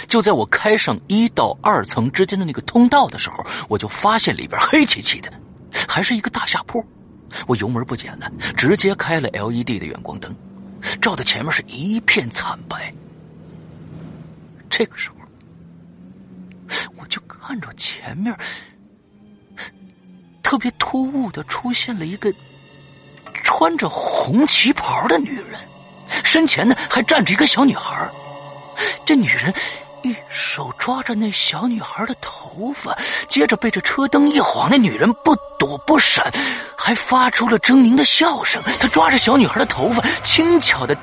[0.08, 5.32] 就在我开上一到二层之间的那个通道的时候，我就发现里边黑漆漆的，
[5.88, 6.84] 还是一个大下坡。
[7.46, 10.34] 我油门不减了，直接开了 LED 的远光灯，
[11.00, 12.92] 照的前面是一片惨白。
[14.68, 15.16] 这个时候，
[16.96, 18.36] 我就看着前面
[20.50, 22.34] 特别突兀的出现了一个
[23.44, 25.56] 穿着红旗袍的女人，
[26.24, 28.10] 身前呢还站着一个小女孩。
[29.06, 29.54] 这女人
[30.02, 36.28] 一手抓着那小女孩的头发，接着被这车灯一晃，那女人不躲不闪，
[36.76, 38.60] 还发出了狰狞的笑声。
[38.80, 40.96] 她抓着小女孩的头发，轻巧的。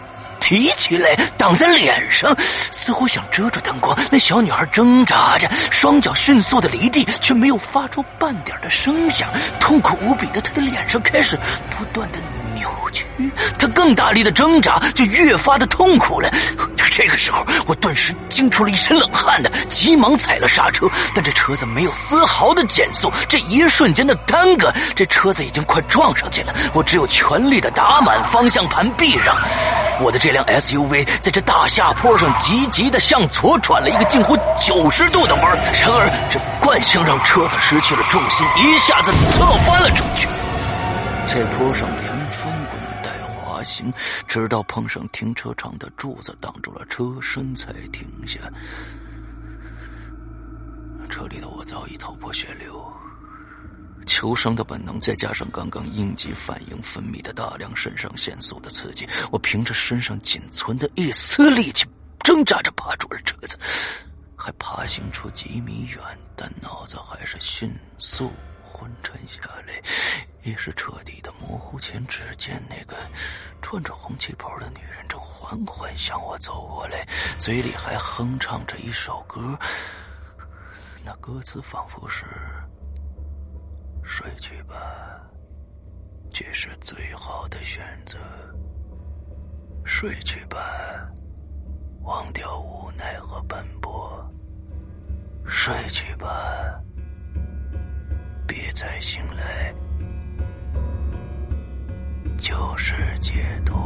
[0.47, 2.33] 提起来挡在脸上，
[2.71, 3.93] 似乎想遮住灯光。
[4.09, 9.29] 那小女孩挣扎着，双脚迅速的离地，却没有发出半点的声响。
[9.59, 11.37] 痛苦无比的她的脸上开始
[11.77, 12.19] 不断的
[12.87, 13.05] 扭曲，
[13.57, 16.29] 她更大力的挣扎，就越发的痛苦了。
[16.89, 23.11] 这个时候，我顿时惊出了一身冷汗的，急忙踩了刹车，但这车子没有丝毫的减速。
[23.29, 26.53] 这一瞬间的耽搁，这车子已经快撞上去了。
[26.73, 29.35] 我只有全力的打满方向盘，避让。
[29.99, 40.27] 我的这辆 SUV 在这大下坡上急急的向左转了一个近乎九十度的弯，然而这惯性让车子失去了重心，一下子侧翻了出去，
[41.25, 42.47] 在坡上连翻滚。
[42.47, 42.56] 滑
[43.67, 43.93] 行，
[44.27, 48.39] 直到碰上停车场的柱子挡住了车身，才停下。
[51.09, 52.91] 车里的我早已头破血流，
[54.05, 61.85] 求生的本能再加上刚刚应激反应分泌的大量肾上腺素的刺激，我凭着身上仅存的一丝力气，
[62.19, 63.57] 挣扎着爬出了车子，
[64.35, 66.01] 还爬行出几米远，
[66.35, 68.31] 但脑子还是迅速
[68.73, 69.81] 昏沉下来。
[70.43, 72.95] 意识彻底的模糊前，只见那个
[73.61, 77.05] 穿着红旗袍的女人正缓缓向我走过来，
[77.37, 79.57] 嘴里还哼唱着一首歌。
[81.03, 82.25] 那歌词仿佛是
[84.03, 84.75] ：“睡去吧，
[86.33, 88.17] 这是最好的选择。
[89.85, 90.59] 睡去吧，
[92.03, 94.31] 忘掉无奈和奔波。
[95.45, 96.81] 睡去吧，
[98.47, 99.73] 别再醒来。”
[102.37, 103.77] 就是解脱。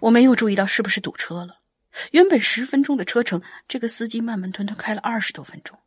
[0.00, 1.65] 我没有注意到是不是堵车了。
[2.12, 5.78] 原本十分钟的车程，这个司机慢慢吞吞开了二十多分钟。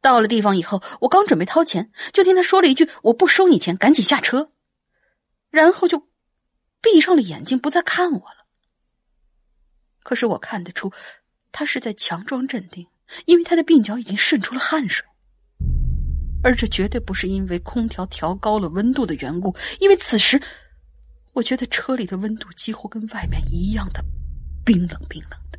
[0.00, 4.50] 到了地方以后，我刚准备掏钱，就听他说了一句：“我不收你钱，赶紧下车。”
[5.50, 6.08] 然后就
[6.82, 8.46] 闭上了眼睛，不再看我了。
[10.02, 10.92] 可是我看得出，
[11.52, 12.86] 他是在强装镇定，
[13.24, 15.06] 因为他的鬓角已经渗出了汗水，
[16.42, 20.38] 而这绝对不是因为空调调高了温度的缘故，因为此时
[21.32, 24.04] 我觉得车里的温度几乎跟外面一样的
[24.64, 25.58] 冰冷冰冷的。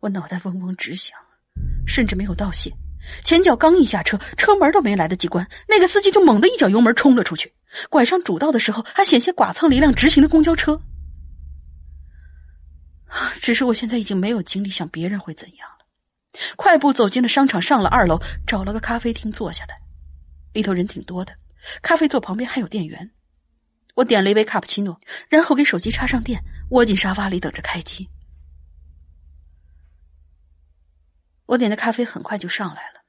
[0.00, 1.18] 我脑袋嗡嗡直响，
[1.86, 2.72] 甚至没有道谢。
[3.24, 7.52] 前脚刚一下车，车门都没来得及关，那个司机就猛地一脚油门冲了出去，
[7.88, 10.80] 拐上主道的时候还险些剐蹭了一辆直行的公交车。
[13.40, 15.86] 只是我现在已经没有精力想别人会怎样了，
[16.56, 19.80] 快步走进了商场，上了二楼，找了个咖啡厅坐下来，
[20.52, 21.34] 里头人挺多的，
[21.82, 23.10] 咖啡座旁边还有店员。
[24.00, 28.08] 我点了一杯卡布奇诺，然后给手机插上电，窝进沙发里等着开机。
[31.44, 33.02] 我点的咖啡很快就上来了，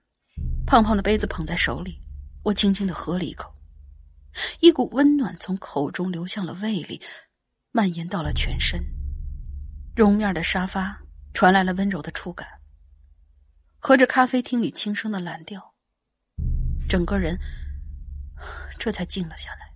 [0.66, 1.98] 胖胖的杯子捧在手里，
[2.44, 3.54] 我轻轻的喝了一口，
[4.60, 7.02] 一股温暖从口中流向了胃里，
[7.72, 8.84] 蔓延到了全身。
[9.96, 11.02] 绒面的沙发
[11.34, 12.46] 传来了温柔的触感，
[13.80, 15.74] 和着咖啡厅里轻声的蓝调，
[16.90, 17.40] 整个人
[18.78, 19.71] 这才静了下来。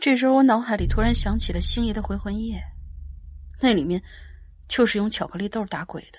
[0.00, 2.62] 这时候，我脑海里突然想起了星爷的回魂夜，
[3.60, 4.02] 那里面。
[4.68, 6.18] 就是用巧克力豆打鬼的，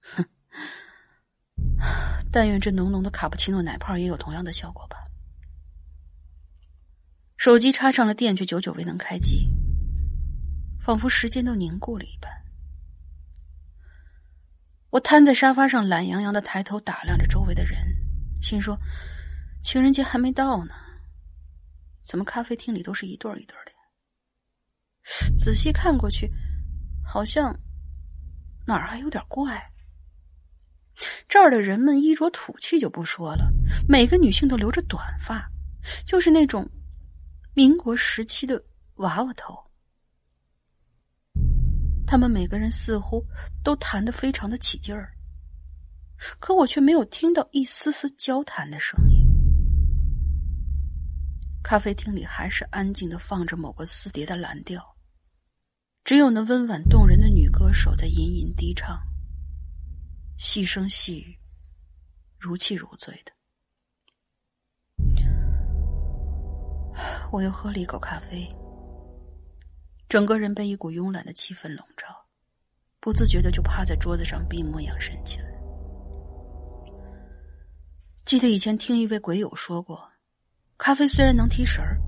[0.00, 0.24] 哼！
[2.32, 4.96] 但愿这浓浓的卡布奇诺奶泡也有同样的效果吧。
[7.36, 9.48] 手机插上了电，却久久未能开机，
[10.80, 12.28] 仿佛时间都凝固了一般。
[14.90, 17.78] 我瘫在沙发上，懒洋洋的抬头打量着周围的人，
[18.42, 18.76] 心说：
[19.62, 20.74] 情人节还没到呢，
[22.06, 23.72] 怎么咖啡厅里都是一对一对的？
[25.38, 26.30] 仔细看过去。
[27.08, 27.56] 好像
[28.66, 29.72] 哪儿还有点怪。
[31.28, 33.48] 这儿的人们衣着土气就不说了，
[33.88, 35.48] 每个女性都留着短发，
[36.04, 36.68] 就是那种
[37.54, 38.60] 民国时期的
[38.96, 39.56] 娃娃头。
[42.08, 43.24] 他们每个人似乎
[43.62, 45.12] 都谈得非常的起劲儿，
[46.40, 49.15] 可我却没有听到一丝丝交谈的声音。
[51.66, 54.80] 咖啡厅里还是安静的放着某个四碟的蓝调。
[56.04, 59.02] 只有那温婉动人的女歌手在吟吟低唱，
[60.38, 61.36] 细声细语，
[62.38, 63.32] 如泣如醉的。
[67.32, 68.48] 我又喝了一口咖啡，
[70.08, 72.06] 整个人被一股慵懒的气氛笼罩，
[73.00, 75.46] 不自觉的就趴在桌子上闭目养神起来。
[78.24, 80.08] 记得以前听一位鬼友说过，
[80.78, 81.98] 咖啡虽然能提神儿，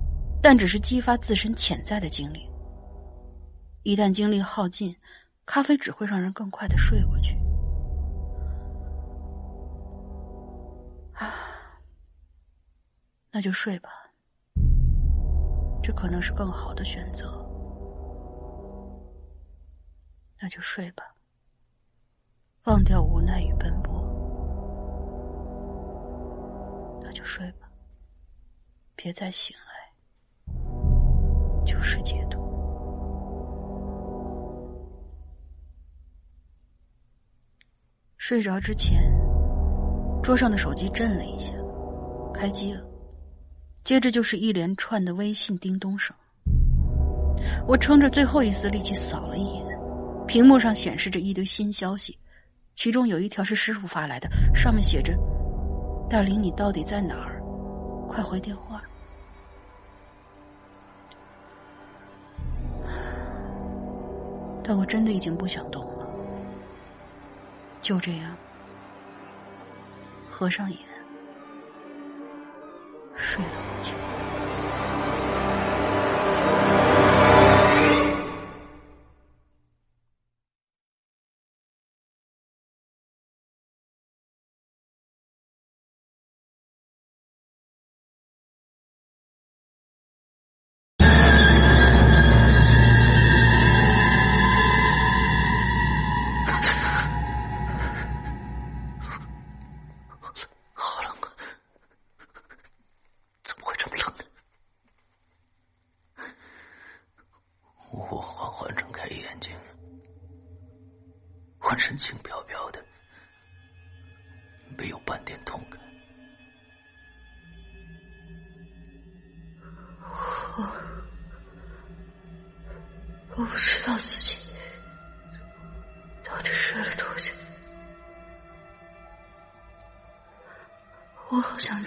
[0.41, 2.49] 但只是激发自身潜在的精力。
[3.83, 4.95] 一旦精力耗尽，
[5.45, 7.35] 咖啡只会让人更快的睡过去。
[11.13, 11.33] 啊，
[13.31, 13.89] 那就睡吧。
[15.81, 17.43] 这可能是更好的选择。
[20.41, 21.03] 那就睡吧，
[22.65, 23.99] 忘掉无奈与奔波。
[27.01, 27.58] 那就睡吧，
[29.01, 30.53] 别再醒来，
[31.65, 32.37] 就是解脱。
[38.17, 39.01] 睡着之前，
[40.21, 41.53] 桌上的手机震了一下，
[42.33, 42.85] 开机了。
[43.85, 46.13] 接着就是一连串的微信叮咚声。
[47.65, 49.65] 我撑着最后一丝力气扫了一眼，
[50.27, 52.19] 屏幕上显示着一堆新消息，
[52.75, 55.17] 其中有一条是师傅发来的，上面写着
[56.09, 57.41] ：“大林，你到底在哪儿？
[58.05, 58.83] 快回电话。”
[64.69, 66.07] 但我真的已经不想动了，
[67.81, 68.37] 就这样，
[70.29, 70.77] 合上眼。
[73.15, 73.93] 睡了过去。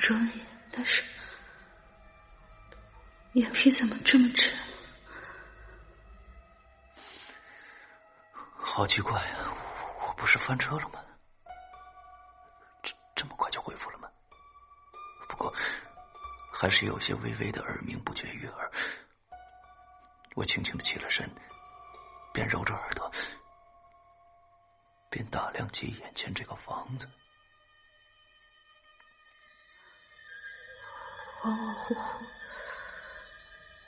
[0.03, 1.01] 睁眼，但是
[3.35, 4.53] 眼皮怎么这么沉？
[8.59, 9.55] 好奇怪啊！
[10.05, 10.99] 我不是翻车了吗？
[12.83, 14.11] 这这么快就恢复了吗？
[15.29, 15.55] 不过
[16.53, 18.69] 还是有些微微的耳鸣不绝于耳。
[20.35, 21.33] 我轻轻的起了身，
[22.33, 23.09] 边揉着耳朵，
[25.09, 27.09] 边打量起眼前这个房子。
[31.43, 31.97] 恍恍惚惚，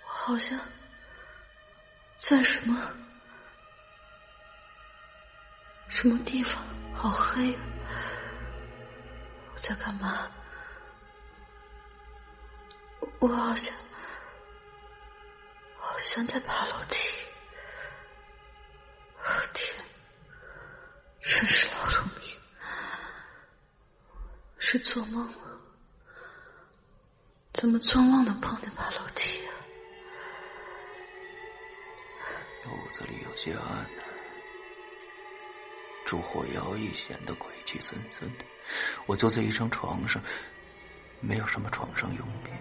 [0.02, 0.58] 我好像
[2.18, 2.76] 在什么？
[5.88, 6.60] 什么地方？
[6.92, 7.56] 好黑！
[9.52, 10.28] 我在干嘛？
[13.20, 13.72] 我好像
[15.78, 16.98] 好像在爬楼梯。
[19.22, 19.72] 我天，
[21.20, 22.36] 真是劳碌命！
[24.58, 25.43] 是做梦吗？
[27.54, 29.54] 怎么做梦都碰见爬楼梯啊？
[32.66, 33.86] 屋子里有些暗。
[36.04, 38.44] 烛火摇曳，显得鬼气森森的。
[39.06, 40.20] 我坐在一张床上，
[41.20, 42.52] 没有什么床上用品。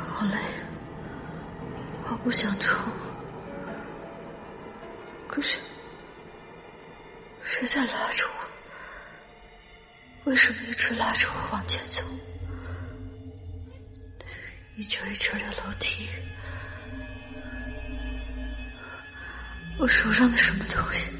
[0.00, 0.36] 好累，
[2.10, 2.68] 我不想动。
[5.26, 5.58] 可是，
[7.42, 8.47] 谁在拉着我？
[10.24, 12.02] 为什么一直拉着我往前走？
[14.76, 16.08] 一圈一圈的楼梯。
[19.78, 21.10] 我手上的什么东西？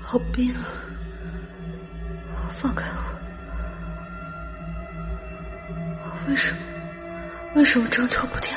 [0.00, 0.64] 好冰啊！
[2.50, 3.02] 放开我！
[6.28, 6.58] 为什么？
[7.56, 8.50] 为什么挣脱不掉？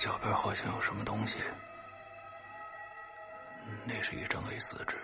[0.00, 1.36] 脚边好像有什么东西，
[3.84, 4.96] 那是一张 A 四纸。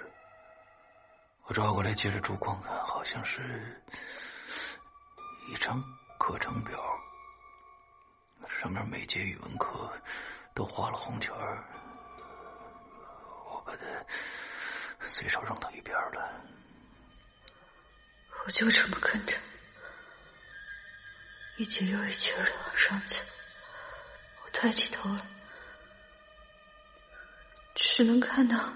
[1.42, 3.84] 我抓过来，借着烛光看，好像是。
[5.48, 5.84] 一张
[6.18, 6.82] 课程表，
[8.48, 9.92] 上面每节语文课
[10.54, 11.62] 都画了红圈儿，
[13.50, 13.84] 我把它
[15.06, 16.42] 随手扔到一边了。
[18.46, 19.36] 我就这么跟着，
[21.58, 23.18] 一节又一节的往上走。
[24.58, 25.20] 抬起头来，
[27.74, 28.72] 只能看到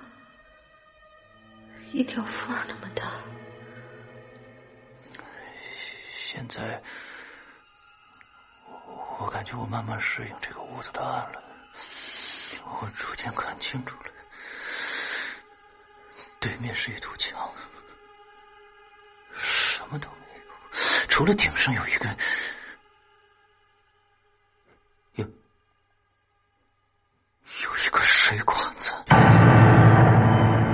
[1.90, 3.10] 一条缝儿那么大。
[6.22, 6.82] 现在，
[9.18, 11.42] 我感觉我慢慢适应这个屋子的暗了，
[12.62, 14.12] 我逐渐看清楚了，
[16.40, 17.50] 对面是一堵墙，
[19.34, 20.52] 什么都没有，
[21.08, 22.14] 除了顶上有一个
[27.62, 28.90] 有一个水管子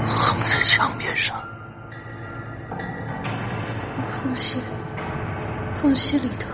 [0.04, 1.42] 横在墙面上，
[4.10, 4.60] 缝隙。
[5.74, 6.48] 缝隙里头，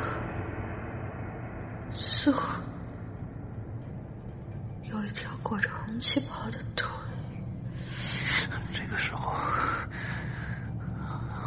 [1.90, 2.42] 似乎
[4.90, 6.88] 有一条裹着红旗袍的腿。
[8.72, 9.32] 这个时候，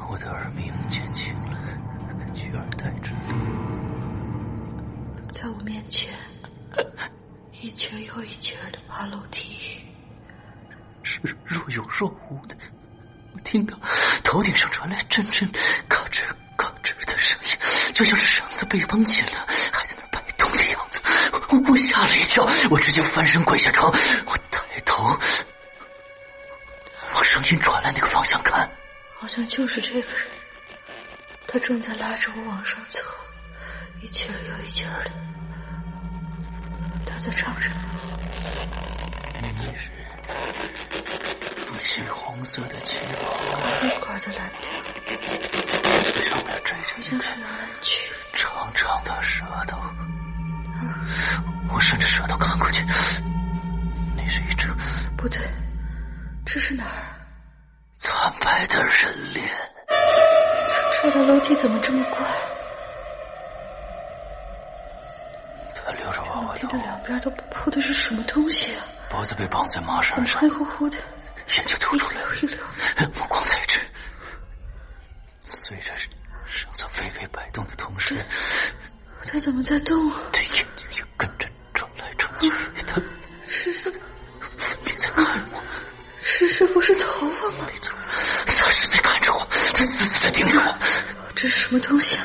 [0.10, 1.58] 我的耳鸣减轻了，
[2.34, 3.12] 取而代之，
[5.34, 6.14] 在我面前，
[7.66, 9.82] 一节又一节的爬楼梯，
[11.01, 12.55] 是若有若无的。
[13.34, 13.76] 我听到
[14.24, 15.49] 头顶上传来阵阵
[15.89, 16.22] 咔吱
[16.55, 17.57] 嘎吱的声音。
[17.91, 21.01] 就像是绳子被绷紧了，还在那摆动的样子。
[21.49, 23.91] 我我吓了一跳，我直接翻身跪下床。
[24.28, 25.03] 我抬头
[27.16, 28.70] 往声音传来那个方向看，
[29.18, 30.28] 好像就是这个人。
[31.47, 32.99] 他正在拉着我往上走，
[34.03, 35.09] 一节又一节的。
[37.16, 37.78] 他在唱什么？
[39.41, 39.89] 你是
[41.66, 43.39] 不系红色的旗袍，
[43.86, 44.74] 一块的蓝条，
[46.22, 46.99] 上面缀着。
[48.34, 49.80] 长长的舌头，
[51.74, 52.84] 我顺着舌头看过去，
[54.18, 54.68] 那是一只
[55.16, 55.39] 不对，
[56.45, 57.16] 这是哪儿？
[57.97, 59.49] 惨白的人脸。
[61.01, 62.20] 这的楼梯怎么这么怪？
[67.06, 68.86] 边都铺的是什么东西啊？
[69.10, 70.97] 脖子被绑在麻绳上，黑乎乎的，
[71.56, 72.58] 眼睛凸出来，一溜
[73.14, 73.80] 目光呆滞。
[75.47, 75.91] 随着。
[76.47, 78.16] 绳子微微摆动的同时，
[79.28, 80.10] 他怎么在动？
[80.32, 82.49] 他眼睛也跟着转来转去。
[82.88, 82.95] 他
[83.49, 83.91] 是是，
[84.56, 85.62] 分别在看我。
[86.22, 87.66] 是是不是头发吗？
[87.68, 87.93] 没错，
[88.45, 90.78] 他是在看着我，他死死的盯着我。
[91.36, 92.24] 这是什么东西啊？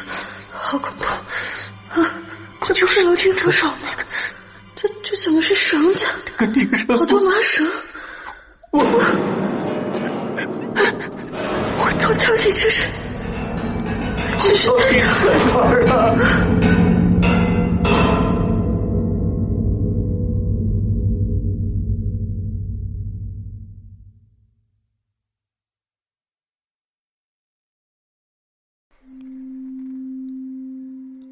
[0.52, 1.04] 好恐怖！
[1.04, 2.14] 啊，
[2.72, 3.88] 这不是楼梯扶手吗？
[5.22, 6.04] 怎么是绳子？
[6.88, 7.66] 好多麻绳。
[8.72, 8.84] 我我
[11.78, 12.88] 我到底这是？
[14.42, 15.02] 这是在哪
[15.60, 15.92] 儿啊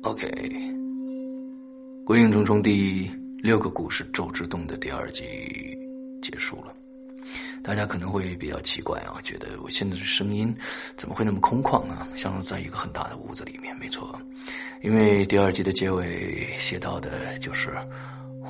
[0.02, 0.28] ？OK，
[2.04, 3.10] 《鬼影重重》第
[3.40, 5.22] 六个故事《周之洞》的第二集
[6.20, 6.74] 结束了。
[7.62, 10.52] 大家可能会比较奇怪啊，觉得我现在的声音
[10.96, 12.04] 怎么会那么空旷呢？
[12.16, 13.76] 像在一个很大的屋子里面。
[13.78, 14.20] 没错，
[14.82, 17.70] 因为第二集的结尾写到的就是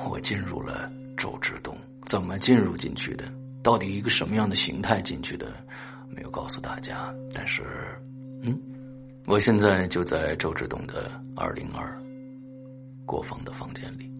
[0.09, 1.77] 我进入了周之洞，
[2.07, 3.31] 怎么进入进去的，
[3.61, 5.53] 到底一个什么样的形态进去的，
[6.09, 7.13] 没有告诉大家。
[7.31, 7.61] 但是，
[8.41, 8.59] 嗯，
[9.27, 11.95] 我现在就在周之洞的二零二
[13.05, 14.11] 国防的房间里，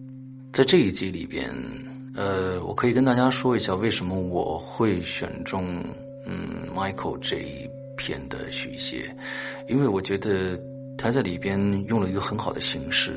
[0.52, 1.52] 在这一集里边。
[2.12, 5.82] 呃，我可以跟大家说一下为什么我会选中
[6.26, 9.14] 嗯 Michael 这一篇的续写，
[9.68, 10.60] 因为我觉得
[10.98, 13.16] 他在里边用了一个很好的形式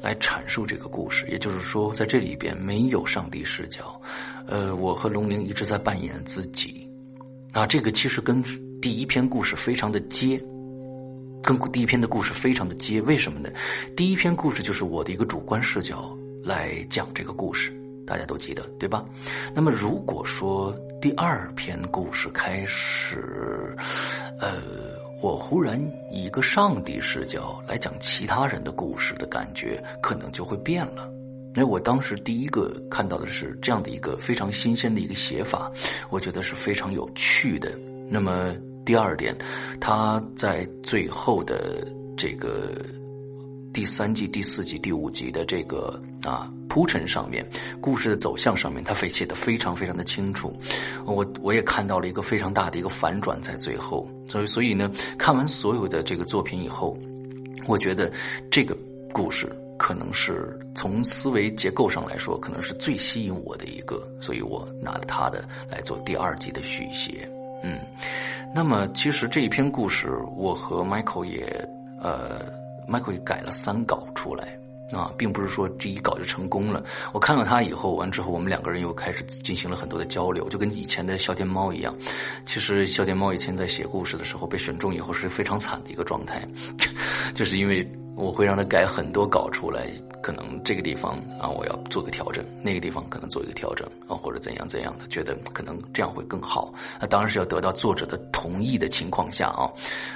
[0.00, 4.00] 来阐述这个故事，也就是说在这里边没有上帝视角，
[4.46, 6.88] 呃，我和龙玲一直在扮演自己，
[7.52, 8.40] 啊，这个其实跟
[8.80, 10.40] 第一篇故事非常的接，
[11.42, 13.50] 跟第一篇的故事非常的接，为什么呢？
[13.96, 16.16] 第一篇故事就是我的一个主观视角
[16.48, 17.70] 来讲这个故事。
[18.06, 19.04] 大家都记得对吧？
[19.54, 23.76] 那么如果说第二篇故事开始，
[24.40, 24.62] 呃，
[25.20, 25.78] 我忽然
[26.10, 31.06] 以一个上帝视角来讲其他人的故事的感觉，可能就会变了。
[31.54, 35.70] 那我当时第一个看到的是这样的一个非常新鲜的一个写法，
[36.08, 37.78] 我觉得是非常有趣的。
[38.08, 38.54] 那么
[38.86, 39.36] 第二点，
[39.78, 41.86] 他在最后的
[42.16, 42.72] 这个。
[43.72, 47.46] 第三季、第四季、第五集的这个啊铺陈上面，
[47.80, 50.56] 故事的走向上面，他会写的非常非常的清楚。
[51.04, 56.96] 我我也看到了一个非常大的一个反转在最后，所以所以呢，看完所有的这个作品以后，
[57.66, 58.10] 我觉得
[58.50, 58.76] 这个
[59.12, 67.28] 故事可能是从思维结构上来说，可能是最吸引我的一个，所以我拿了他的来做第二集的续写。
[67.62, 67.78] 嗯，
[68.54, 71.68] 那么其实这一篇故事，我和 Michael 也
[72.00, 72.57] 呃。
[72.88, 74.58] ，Michael 改了三稿出来。
[74.90, 76.82] 啊，并不是说这一稿就成功了。
[77.12, 81.94] 我看到他以后，完之后，我们两个人又开始进行了很多的交流，就跟以前的笑天猫一样。
[82.46, 86.42] 其实笑天猫以前在写故事的时候被选中以后是非常惨的一个状态，
[87.36, 87.86] 就是因为
[88.18, 89.88] 我会让他改很多稿出来。
[90.20, 96.74] 可能这个地方啊，我要做个调整；那个地方可能做一个调整啊，或者怎样怎样的，觉得可能这样会更好。
[97.00, 99.70] 那当然是要得到作者的同意的情况下啊。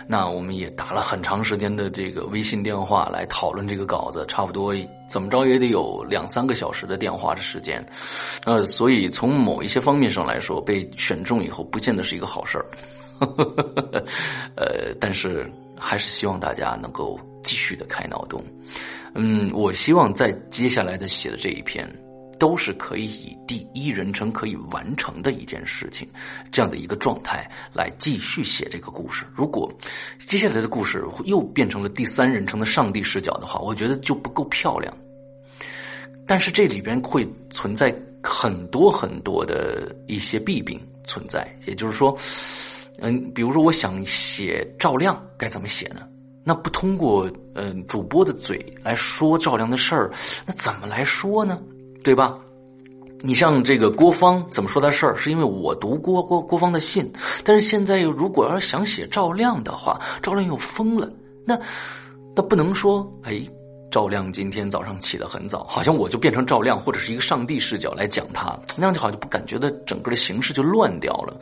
[0.09, 4.75] 那我们也打了很长时间的这个微信电话来讨论这个稿子，差不多
[5.09, 7.83] 怎么着也得有两三个小时的电话的时间。
[8.45, 12.67] 呃，所以从某一些方面上来说，被选中以后不见得是一个好事儿。
[14.59, 15.49] 呃，但是
[15.79, 17.19] 还是希望大家能够
[17.53, 18.43] 继续的开脑洞。
[19.15, 21.87] 嗯，我希望在接下来的写的这一篇，
[22.39, 26.09] 都是可以以第一人称可以完成的一件事情，
[26.51, 29.27] 这样的一个状态来继续写这个故事。
[29.35, 29.71] 如果
[30.19, 34.97] 接下来的故事又变成了第三人称的上帝视角的话，我觉得就不够漂亮。
[36.27, 42.17] 但是这里边会存在很多很多的一些弊病存在，也就是说，
[43.01, 46.09] 嗯，比如说我想写赵亮，该怎么写呢？
[46.45, 50.11] 那不通过嗯主播的嘴来说赵亮的事儿，
[50.45, 51.61] 那怎么来说呢？
[52.03, 52.37] 对吧？
[53.25, 55.15] 你像这个郭芳怎么说他事儿？
[55.15, 57.09] 是因为我读郭郭郭芳的信，
[57.45, 61.09] 但是现在如果要是想写赵亮的话，赵亮又疯了。
[61.45, 61.57] 那
[62.35, 63.41] 那不能说哎，
[63.93, 71.39] 赵亮今天早上起得很早，好像我就变成赵亮或者是一个上帝视角来讲他，那样就好像不感觉的整个的形式就乱掉了，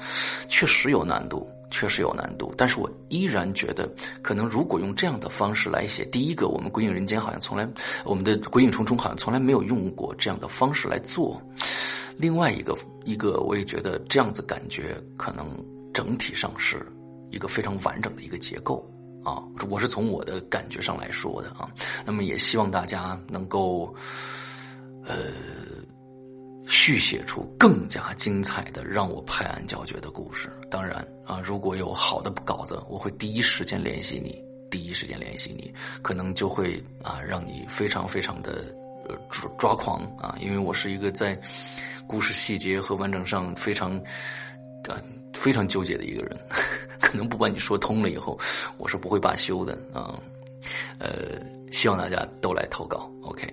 [0.48, 1.48] 确实有难度。
[1.70, 3.88] 确实有难度，但是我依然觉得，
[4.22, 7.68] 可能如果用这样的方式来写，第一个，我们《鬼影人间》好像从来，
[8.04, 11.40] 我们的《鬼影重重》好像从来没有用过这样的方式来做。
[12.16, 15.46] 另外一个，一个我也觉得这样子感觉，可能
[15.94, 16.84] 整体上是
[17.30, 18.84] 一个非常完整的一个结构
[19.24, 19.42] 啊。
[19.68, 21.70] 我是从我的感觉上来说的啊。
[22.04, 23.94] 那么也希望大家能够，
[25.04, 25.16] 呃。
[26.66, 30.48] 续写出更加精彩的让我拍案叫绝的故事。
[30.70, 38.74] 当然啊，如果有好的稿子，我会第一时间联系你，第一时间联系你，可能就会啊让你非常非常的
[39.08, 41.40] 呃抓抓狂啊，因为我是一个在
[42.06, 43.96] 故事细节和完整上非常
[44.88, 44.94] 啊
[45.34, 46.38] 非常纠结的一个人，
[47.00, 48.38] 可能不把你说通了以后，
[48.78, 50.20] 我是不会罢休的啊，
[50.98, 51.40] 呃。
[51.70, 53.48] 希望大家都来投稿，OK。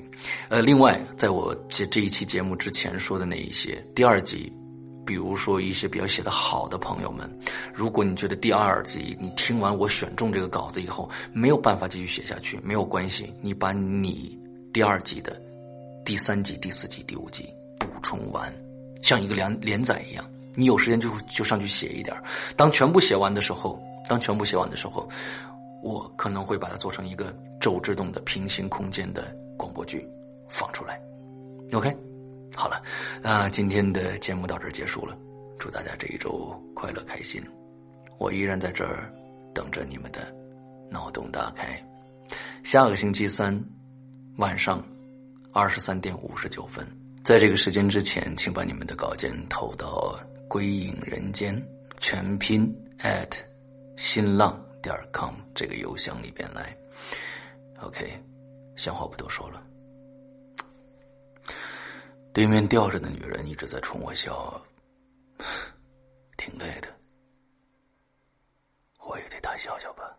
[0.49, 4.51] 呃，另外，在我这这一期节目之前说的那一些第二集，
[5.05, 7.29] 比如说一些比较写的好的朋友们，
[7.73, 14.37] 如果你觉得第二集你听完我选中这个稿子以后没有办法继续写下去，没有关系，你把你
[14.73, 15.39] 第二集的
[16.03, 17.47] 第三集、第四集、第五集
[17.79, 18.51] 补充完，
[19.03, 22.15] 像一个连连载一样，你有时间就就上去写一点。
[22.55, 25.07] 当全部写完的时候，当全部写完的时候。
[25.83, 30.07] 我可能会把它做成一个周之洞的平行空间的广播剧，
[30.49, 30.99] 放出来。
[31.73, 31.95] OK，
[32.55, 32.81] 好了，
[33.21, 35.17] 那今天的节目到这儿结束了。
[35.59, 37.43] 祝大家这一周快乐开心。
[38.19, 39.11] 我依然在这儿
[39.53, 40.33] 等着你们的
[40.89, 41.67] 脑洞大开。
[42.63, 43.59] 下个星期三
[44.37, 44.83] 晚上
[45.51, 46.85] 二十三点五十九分，
[47.23, 51.61] 在这个时间之前，请把你们的稿件投到“归隐人间”
[51.99, 53.37] 全拼 at
[53.95, 54.59] 新浪。
[54.81, 56.75] 点 com 这个邮箱里边来
[57.81, 58.17] ，OK，
[58.75, 59.61] 闲话不多说了。
[62.33, 64.61] 对面吊着的女人一直在冲我笑，
[66.37, 66.87] 挺累的，
[68.99, 70.17] 我也对她笑笑吧。